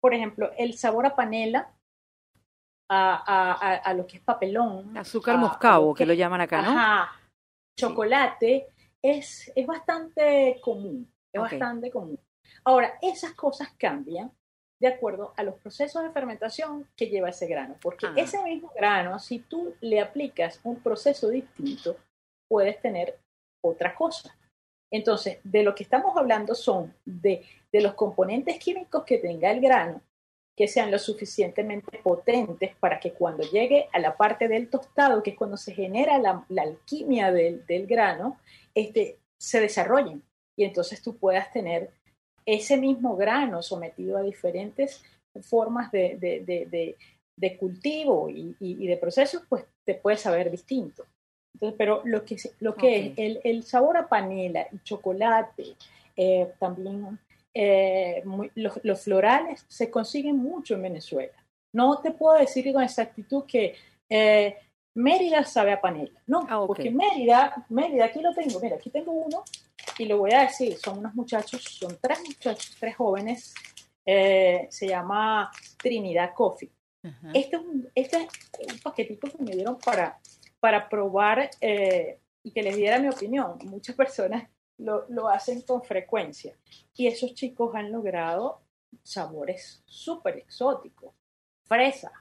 Por 0.01 0.13
ejemplo, 0.13 0.51
el 0.57 0.77
sabor 0.77 1.05
a 1.05 1.15
panela, 1.15 1.71
a, 2.89 3.93
lo 3.95 4.05
que 4.05 4.17
es 4.17 4.23
papelón. 4.23 4.97
Azúcar 4.97 5.37
moscabo, 5.37 5.93
que, 5.93 6.05
lo 6.05 6.13
llaman 6.13 6.41
acá, 6.41 6.61
¿no? 6.61 6.71
Ajá, 6.71 7.11
chocolate, 7.79 8.67
es, 9.01 9.51
es 9.55 9.65
bastante 9.65 10.59
común, 10.61 11.09
es 11.31 11.41
bastante 11.41 11.89
común. 11.89 12.19
Ahora, 12.65 12.97
esas 13.01 13.33
cosas 13.33 13.69
cambian 13.77 14.31
de 14.81 14.87
acuerdo 14.87 15.33
a 15.37 15.43
los 15.43 15.55
procesos 15.55 16.03
de 16.03 16.09
fermentación 16.09 16.87
que 16.97 17.07
lleva 17.07 17.29
ese 17.29 17.47
grano, 17.47 17.77
porque 17.81 18.07
ah. 18.07 18.13
ese 18.15 18.43
mismo 18.43 18.71
grano, 18.75 19.19
si 19.19 19.39
tú 19.39 19.75
le 19.79 20.01
aplicas 20.01 20.59
un 20.63 20.81
proceso 20.81 21.29
distinto, 21.29 21.95
puedes 22.49 22.81
tener 22.81 23.19
otra 23.63 23.93
cosa. 23.95 24.35
Entonces, 24.91 25.39
de 25.43 25.63
lo 25.63 25.73
que 25.73 25.83
estamos 25.83 26.15
hablando 26.17 26.53
son 26.53 26.93
de, 27.05 27.43
los 27.71 27.93
componentes 27.93 28.59
químicos 28.59 29.03
que 29.05 29.17
tenga 29.17 29.49
el 29.49 29.61
grano, 29.61 30.01
que 30.57 30.67
sean 30.67 30.91
lo 30.91 30.99
suficientemente 30.99 31.99
potentes 31.99 32.75
para 32.75 32.99
que 32.99 33.13
cuando 33.13 33.49
llegue 33.49 33.87
a 33.93 33.99
la 33.99 34.17
parte 34.17 34.49
del 34.49 34.69
tostado, 34.69 35.23
que 35.23 35.31
es 35.31 35.37
cuando 35.37 35.55
se 35.55 35.73
genera 35.73 36.19
la, 36.19 36.45
alquimia 36.61 37.31
del, 37.31 37.87
grano, 37.87 38.37
este, 38.75 39.17
se 39.39 39.61
desarrollen 39.61 40.21
y 40.57 40.65
entonces 40.65 41.01
tú 41.01 41.15
puedas 41.17 41.51
tener 41.51 41.91
ese 42.45 42.77
mismo 42.77 43.15
grano 43.15 43.61
sometido 43.61 44.17
a 44.17 44.23
diferentes 44.23 45.01
formas 45.41 45.91
de, 45.91 46.97
cultivo 47.57 48.29
y, 48.29 48.87
de 48.87 48.97
procesos, 48.97 49.43
pues 49.47 49.65
te 49.85 49.95
puede 49.95 50.17
saber 50.17 50.51
distinto. 50.51 51.05
Entonces, 51.53 51.75
pero 51.77 52.01
lo 52.05 52.25
que, 52.25 52.37
lo 52.59 52.75
que 52.75 53.13
es 53.15 53.39
el, 53.43 53.63
sabor 53.63 53.97
a 53.97 54.07
panela 54.07 54.67
y 54.71 54.79
chocolate, 54.79 55.75
eh, 56.15 56.51
también 56.59 57.19
eh, 57.53 58.23
los, 58.55 59.01
florales 59.01 59.65
se 59.67 59.89
consiguen 59.89 60.37
mucho 60.37 60.75
en 60.75 60.83
Venezuela. 60.83 61.33
No 61.73 61.99
te 61.99 62.11
puedo 62.11 62.37
decir 62.37 62.71
con 62.73 62.83
exactitud 62.83 63.45
que 63.45 63.75
eh, 64.09 64.57
Mérida 64.95 65.43
sabe 65.45 65.71
a 65.71 65.79
panela, 65.79 66.19
no, 66.27 66.45
ah, 66.49 66.63
porque 66.67 66.91
Mérida, 66.91 67.65
Mérida, 67.69 68.05
aquí 68.05 68.19
lo 68.19 68.33
tengo, 68.33 68.59
mira, 68.59 68.75
aquí 68.75 68.89
tengo 68.89 69.11
uno 69.11 69.43
y 69.97 70.05
lo 70.05 70.17
voy 70.17 70.31
a 70.33 70.41
decir, 70.41 70.75
son 70.77 70.99
unos 70.99 71.15
muchachos, 71.15 71.63
son 71.63 71.97
tres 72.01 72.19
muchachos, 72.25 72.75
tres 72.77 72.95
jóvenes, 72.97 73.53
se 74.03 74.87
llama 74.87 75.49
Trinidad 75.77 76.33
Coffee. 76.33 76.69
este, 77.33 77.55
es 77.55 77.61
un, 77.61 77.89
este 77.95 78.27
es 78.59 78.73
un 78.73 78.79
paquetito 78.79 79.27
que 79.29 79.43
me 79.43 79.51
dieron 79.51 79.77
para, 79.79 80.19
para 80.61 80.87
probar 80.87 81.49
y 81.59 82.51
que 82.51 82.63
les 82.63 82.77
diera 82.77 82.99
mi 82.99 83.09
opinión. 83.09 83.57
Muchas 83.65 83.95
personas 83.95 84.47
lo, 84.81 85.29
hacen 85.29 85.61
con 85.61 85.83
frecuencia. 85.83 86.57
Y 86.95 87.07
esos 87.07 87.33
chicos 87.33 87.73
han 87.75 87.91
logrado 87.91 88.61
sabores 89.03 89.83
súper 89.85 90.37
exóticos. 90.37 91.13
Fresa, 91.67 92.11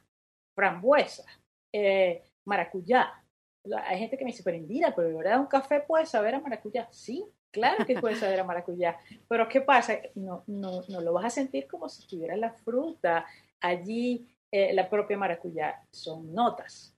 frambuesa, 0.54 1.24
eh, 1.72 2.22
maracuyá. 2.44 3.12
Hay 3.84 3.98
gente 3.98 4.16
que 4.16 4.24
me 4.24 4.30
dice, 4.30 4.42
pero 4.42 4.56
Indira, 4.56 4.94
pero 4.94 5.08
de 5.08 5.14
verdad 5.14 5.40
un 5.40 5.46
café 5.46 5.80
puede 5.80 6.06
saber 6.06 6.34
a 6.34 6.40
maracuyá. 6.40 6.88
Sí, 6.90 7.26
claro 7.50 7.84
que 7.84 8.00
puede 8.00 8.16
saber 8.16 8.40
a 8.40 8.44
maracuyá. 8.44 8.98
Pero 9.28 9.48
¿qué 9.48 9.60
pasa? 9.60 9.98
No, 10.14 10.44
no, 10.46 10.82
no 10.88 11.00
lo 11.00 11.12
vas 11.12 11.26
a 11.26 11.30
sentir 11.30 11.66
como 11.66 11.88
si 11.88 12.02
estuviera 12.02 12.36
la 12.36 12.52
fruta 12.52 13.26
allí, 13.60 14.28
eh, 14.50 14.72
la 14.72 14.88
propia 14.88 15.18
maracuyá. 15.18 15.82
Son 15.90 16.32
notas. 16.32 16.94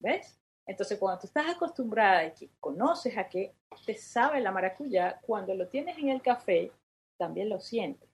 ¿Ves? 0.00 0.38
Entonces, 0.66 0.98
cuando 0.98 1.20
tú 1.20 1.26
estás 1.26 1.48
acostumbrada 1.48 2.26
y 2.26 2.32
que 2.32 2.50
conoces 2.58 3.16
a 3.18 3.28
qué 3.28 3.54
te 3.84 3.94
sabe 3.94 4.40
la 4.40 4.50
maracuyá, 4.50 5.20
cuando 5.22 5.54
lo 5.54 5.68
tienes 5.68 5.98
en 5.98 6.08
el 6.08 6.22
café, 6.22 6.72
también 7.18 7.48
lo 7.48 7.60
sientes. 7.60 8.08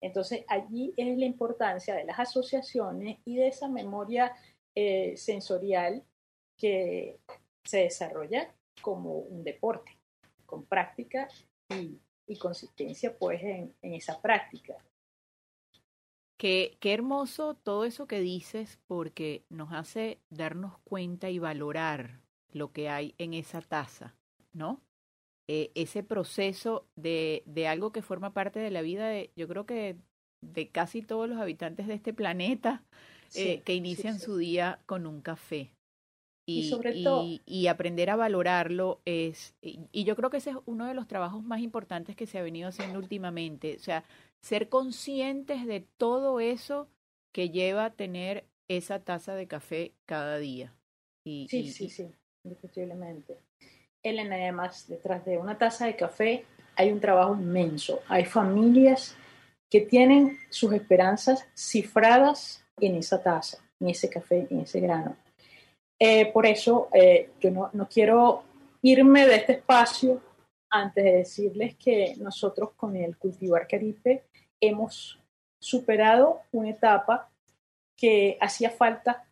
Entonces, 0.00 0.44
allí 0.48 0.92
es 0.96 1.16
la 1.16 1.24
importancia 1.24 1.94
de 1.94 2.04
las 2.04 2.18
asociaciones 2.18 3.18
y 3.24 3.36
de 3.36 3.48
esa 3.48 3.68
memoria 3.68 4.32
eh, 4.74 5.16
sensorial 5.16 6.04
que 6.56 7.20
se 7.64 7.78
desarrolla 7.78 8.52
como 8.82 9.18
un 9.18 9.44
deporte, 9.44 9.96
con 10.44 10.66
práctica 10.66 11.28
y, 11.68 12.00
consistencia 12.38 13.16
pues 13.16 13.40
en 13.42 13.74
esa 13.80 14.20
práctica. 14.20 14.76
Qué, 16.36 16.76
qué 16.80 16.92
hermoso 16.92 17.54
todo 17.54 17.84
eso 17.84 18.06
que 18.06 18.20
dices 18.20 18.78
porque 18.86 19.44
nos 19.48 19.72
hace 19.72 20.20
darnos 20.30 20.78
cuenta 20.84 21.30
y 21.30 21.38
valorar 21.38 22.20
lo 22.52 22.72
que 22.72 22.88
hay 22.88 23.14
en 23.18 23.34
esa 23.34 23.60
taza, 23.60 24.14
¿no? 24.52 24.80
Eh, 25.46 25.70
ese 25.74 26.02
proceso 26.02 26.86
de, 26.96 27.42
de, 27.44 27.68
algo 27.68 27.92
que 27.92 28.00
forma 28.00 28.32
parte 28.32 28.60
de 28.60 28.70
la 28.70 28.80
vida 28.80 29.06
de, 29.08 29.30
yo 29.36 29.46
creo 29.46 29.66
que 29.66 29.98
de 30.40 30.70
casi 30.70 31.02
todos 31.02 31.28
los 31.28 31.38
habitantes 31.38 31.86
de 31.86 31.94
este 31.94 32.14
planeta 32.14 32.82
eh, 33.34 33.60
que 33.60 33.74
inician 33.74 34.18
su 34.18 34.38
día 34.38 34.80
con 34.86 35.06
un 35.06 35.20
café. 35.20 35.70
Y, 36.46 36.68
sobre 36.68 37.02
todo, 37.02 37.24
y, 37.46 37.66
aprender 37.68 38.10
a 38.10 38.16
valorarlo 38.16 39.00
es, 39.06 39.54
y, 39.62 40.04
yo 40.04 40.14
creo 40.14 40.28
que 40.28 40.36
ese 40.36 40.50
es 40.50 40.56
uno 40.66 40.86
de 40.86 40.92
los 40.92 41.08
trabajos 41.08 41.42
más 41.42 41.60
importantes 41.60 42.16
que 42.16 42.26
se 42.26 42.38
ha 42.38 42.42
venido 42.42 42.68
haciendo 42.68 42.98
últimamente. 42.98 43.76
O 43.76 43.82
sea, 43.82 44.04
ser 44.42 44.68
conscientes 44.68 45.66
de 45.66 45.86
todo 45.96 46.40
eso 46.40 46.88
que 47.32 47.48
lleva 47.48 47.86
a 47.86 47.94
tener 47.94 48.44
esa 48.68 49.00
taza 49.00 49.34
de 49.34 49.46
café 49.46 49.92
cada 50.04 50.38
día. 50.38 50.74
Y, 51.24 51.46
sí, 51.48 51.70
sí, 51.70 51.88
sí, 51.88 52.10
indiscutiblemente. 52.44 53.38
Elena, 54.02 54.36
además, 54.36 54.86
detrás 54.86 55.24
de 55.24 55.38
una 55.38 55.56
taza 55.56 55.86
de 55.86 55.96
café 55.96 56.44
hay 56.76 56.92
un 56.92 57.00
trabajo 57.00 57.34
inmenso. 57.34 58.00
Hay 58.08 58.26
familias 58.26 59.16
que 59.70 59.80
tienen 59.80 60.38
sus 60.50 60.72
esperanzas 60.74 61.46
cifradas 61.56 62.64
en 62.80 62.96
esa 62.96 63.22
taza, 63.22 63.58
en 63.80 63.88
ese 63.88 64.10
café, 64.10 64.46
en 64.50 64.60
ese 64.60 64.80
grano. 64.80 65.16
Eh, 65.98 66.32
por 66.32 66.46
eso 66.46 66.88
eh, 66.92 67.30
yo 67.40 67.50
no, 67.50 67.70
no 67.72 67.88
quiero 67.88 68.42
irme 68.82 69.26
de 69.26 69.36
este 69.36 69.52
espacio 69.52 70.20
antes 70.70 71.04
de 71.04 71.12
decirles 71.12 71.76
que 71.76 72.16
nosotros 72.18 72.72
con 72.76 72.96
el 72.96 73.16
Cultivar 73.16 73.66
Caripe 73.68 74.24
hemos 74.60 75.20
superado 75.60 76.42
una 76.52 76.70
etapa 76.70 77.30
que 77.96 78.36
hacía 78.40 78.70
falta 78.70 79.26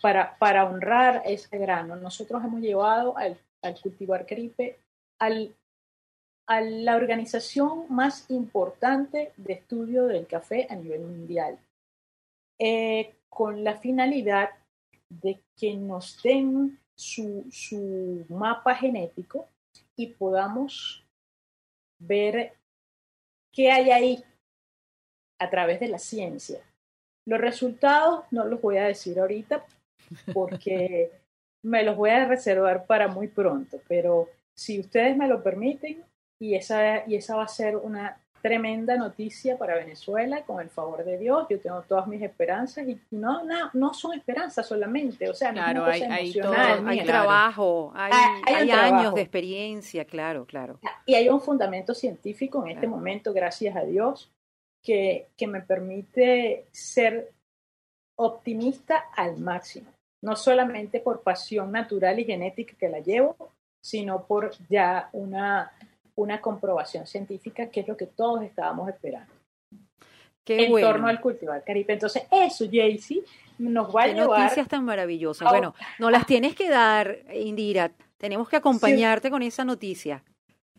para, 0.00 0.38
para 0.38 0.64
honrar 0.64 1.22
ese 1.24 1.58
grano. 1.58 1.96
Nosotros 1.96 2.42
hemos 2.44 2.60
llevado 2.60 3.16
al, 3.16 3.38
cultivar 3.82 4.26
Caripe 4.26 4.78
al, 5.18 5.54
a 6.46 6.60
la 6.60 6.96
organización 6.96 7.86
más 7.88 8.30
importante 8.30 9.32
de 9.36 9.52
estudio 9.54 10.06
del 10.06 10.26
café 10.26 10.66
a 10.70 10.76
nivel 10.76 11.00
mundial, 11.00 11.58
eh, 12.60 13.16
con 13.28 13.64
la 13.64 13.78
finalidad 13.78 14.50
de 15.08 15.40
que 15.56 15.74
nos 15.74 16.22
den 16.22 16.78
su, 16.94 17.46
su 17.50 18.24
mapa 18.28 18.76
genético 18.76 19.48
y 19.96 20.08
podamos 20.08 21.04
ver 21.98 22.54
¿Qué 23.52 23.70
hay 23.70 23.90
ahí 23.90 24.24
a 25.40 25.50
través 25.50 25.80
de 25.80 25.88
la 25.88 25.98
ciencia? 25.98 26.60
Los 27.26 27.40
resultados 27.40 28.24
no 28.30 28.44
los 28.44 28.60
voy 28.60 28.76
a 28.76 28.86
decir 28.86 29.18
ahorita 29.18 29.64
porque 30.32 31.10
me 31.64 31.82
los 31.82 31.96
voy 31.96 32.10
a 32.10 32.26
reservar 32.26 32.86
para 32.86 33.08
muy 33.08 33.28
pronto, 33.28 33.80
pero 33.88 34.28
si 34.56 34.78
ustedes 34.78 35.16
me 35.16 35.28
lo 35.28 35.42
permiten, 35.42 36.04
y 36.42 36.54
esa, 36.54 37.06
y 37.06 37.16
esa 37.16 37.36
va 37.36 37.44
a 37.44 37.48
ser 37.48 37.76
una 37.76 38.18
tremenda 38.40 38.96
noticia 38.96 39.56
para 39.58 39.76
Venezuela, 39.76 40.42
con 40.44 40.60
el 40.60 40.70
favor 40.70 41.04
de 41.04 41.18
Dios. 41.18 41.46
Yo 41.48 41.60
tengo 41.60 41.82
todas 41.82 42.06
mis 42.06 42.22
esperanzas 42.22 42.88
y 42.88 42.98
no, 43.10 43.44
no, 43.44 43.70
no 43.72 43.94
son 43.94 44.14
esperanzas 44.14 44.66
solamente, 44.66 45.28
o 45.28 45.34
sea, 45.34 45.52
claro, 45.52 45.84
hay, 45.84 46.02
hay, 46.02 46.40
hay 46.86 47.04
trabajo, 47.04 47.92
hay, 47.94 48.12
hay 48.46 48.70
años 48.70 49.14
de 49.14 49.22
experiencia, 49.22 50.04
claro, 50.04 50.46
claro. 50.46 50.78
Y 51.06 51.14
hay 51.14 51.28
un 51.28 51.40
fundamento 51.40 51.94
científico 51.94 52.64
en 52.64 52.72
este 52.72 52.86
momento, 52.86 53.32
gracias 53.32 53.76
a 53.76 53.82
Dios, 53.82 54.30
que, 54.82 55.28
que 55.36 55.46
me 55.46 55.60
permite 55.60 56.66
ser 56.72 57.32
optimista 58.16 59.04
al 59.16 59.38
máximo, 59.38 59.92
no 60.22 60.36
solamente 60.36 61.00
por 61.00 61.22
pasión 61.22 61.72
natural 61.72 62.18
y 62.18 62.24
genética 62.24 62.74
que 62.78 62.88
la 62.88 63.00
llevo, 63.00 63.36
sino 63.82 64.26
por 64.26 64.52
ya 64.68 65.08
una 65.12 65.72
una 66.22 66.40
comprobación 66.40 67.06
científica, 67.06 67.70
que 67.70 67.80
es 67.80 67.88
lo 67.88 67.96
que 67.96 68.06
todos 68.06 68.42
estábamos 68.42 68.88
esperando. 68.88 69.32
Qué 70.44 70.64
en 70.64 70.80
torno 70.80 71.08
al 71.08 71.20
cultivar 71.20 71.62
caribe. 71.64 71.92
Entonces, 71.92 72.24
eso, 72.30 72.64
Jaycee, 72.70 73.22
nos 73.58 73.94
va 73.94 74.04
a 74.04 74.06
llevar. 74.08 74.40
noticias 74.40 74.68
tan 74.68 74.84
maravillosas. 74.84 75.48
Bueno, 75.48 75.74
no 75.98 76.10
las 76.10 76.26
tienes 76.26 76.54
que 76.54 76.68
dar, 76.68 77.18
Indira. 77.32 77.92
Tenemos 78.16 78.48
que 78.48 78.56
acompañarte 78.56 79.30
con 79.30 79.42
esa 79.42 79.64
noticia. 79.64 80.22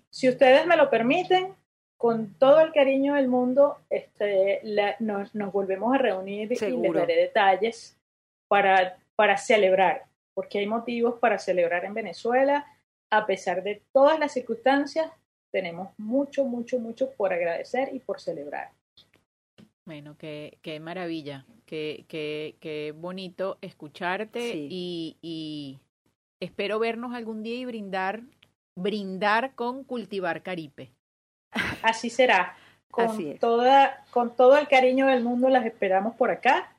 Si 0.09 0.27
ustedes 0.27 0.65
me 0.65 0.75
lo 0.75 0.89
permiten, 0.89 1.55
con 1.97 2.33
todo 2.33 2.59
el 2.61 2.73
cariño 2.73 3.13
del 3.13 3.27
mundo, 3.27 3.77
este, 3.89 4.61
nos, 4.99 5.31
volvemos 5.51 5.93
a 5.93 5.97
reunir 5.97 6.51
y 6.51 6.55
les 6.55 6.93
daré 6.93 7.15
detalles 7.15 7.97
para, 8.47 8.97
para 9.15 9.37
celebrar, 9.37 10.05
porque 10.33 10.59
hay 10.59 10.67
motivos 10.67 11.19
para 11.19 11.37
celebrar 11.37 11.85
en 11.85 11.93
Venezuela, 11.93 12.65
a 13.11 13.25
pesar 13.25 13.61
de 13.61 13.83
todas 13.91 14.17
las 14.19 14.33
circunstancias, 14.33 15.11
tenemos 15.51 15.89
mucho, 15.97 16.45
mucho, 16.45 16.79
mucho 16.79 17.11
por 17.11 17.33
agradecer 17.33 17.89
y 17.93 17.99
por 17.99 18.19
celebrar. 18.19 18.71
Bueno, 19.85 20.15
qué, 20.17 20.57
qué 20.61 20.79
maravilla, 20.79 21.45
qué, 21.65 22.05
qué, 22.07 22.55
qué 22.59 22.93
bonito 22.95 23.57
escucharte 23.61 24.53
y, 24.55 25.17
y, 25.21 25.79
espero 26.39 26.79
vernos 26.79 27.13
algún 27.13 27.43
día 27.43 27.55
y 27.55 27.65
brindar, 27.65 28.21
brindar 28.75 29.53
con 29.55 29.83
Cultivar 29.83 30.43
Caripe. 30.43 30.91
Así 31.83 32.09
será. 32.09 32.55
Con, 32.91 33.37
toda, 33.39 34.05
con 34.11 34.35
todo 34.35 34.57
el 34.57 34.67
cariño 34.67 35.07
del 35.07 35.23
mundo 35.23 35.49
las 35.49 35.65
esperamos 35.65 36.15
por 36.15 36.29
acá. 36.29 36.75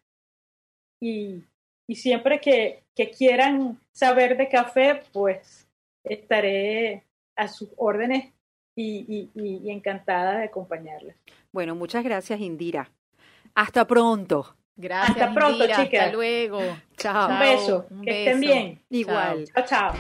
Y, 1.01 1.43
y 1.89 1.97
siempre 1.97 2.41
que, 2.41 2.85
que 2.95 3.11
quieran 3.11 3.81
saber 3.93 4.37
de 4.37 4.49
café, 4.49 5.03
pues 5.13 5.67
estaré 6.05 7.05
a 7.37 7.49
sus 7.49 7.71
órdenes 7.77 8.33
y, 8.75 9.31
y, 9.35 9.71
encantada 9.71 10.39
de 10.39 10.45
acompañarles. 10.45 11.17
Bueno, 11.53 11.75
muchas 11.75 12.05
gracias, 12.05 12.41
Indira. 12.41 12.91
Hasta 13.55 13.87
pronto. 13.87 14.57
Gracias. 14.77 15.19
Hasta 15.19 15.35
pronto, 15.35 15.67
chicas. 15.67 15.81
Hasta 15.83 16.13
luego. 16.13 16.61
Chao. 16.97 17.31
Un 17.31 17.39
beso. 17.39 17.87
que 18.03 18.25
estén 18.25 18.41
bien. 18.41 18.83
Igual. 18.89 19.45
chao. 19.55 19.65
chao. 19.67 19.95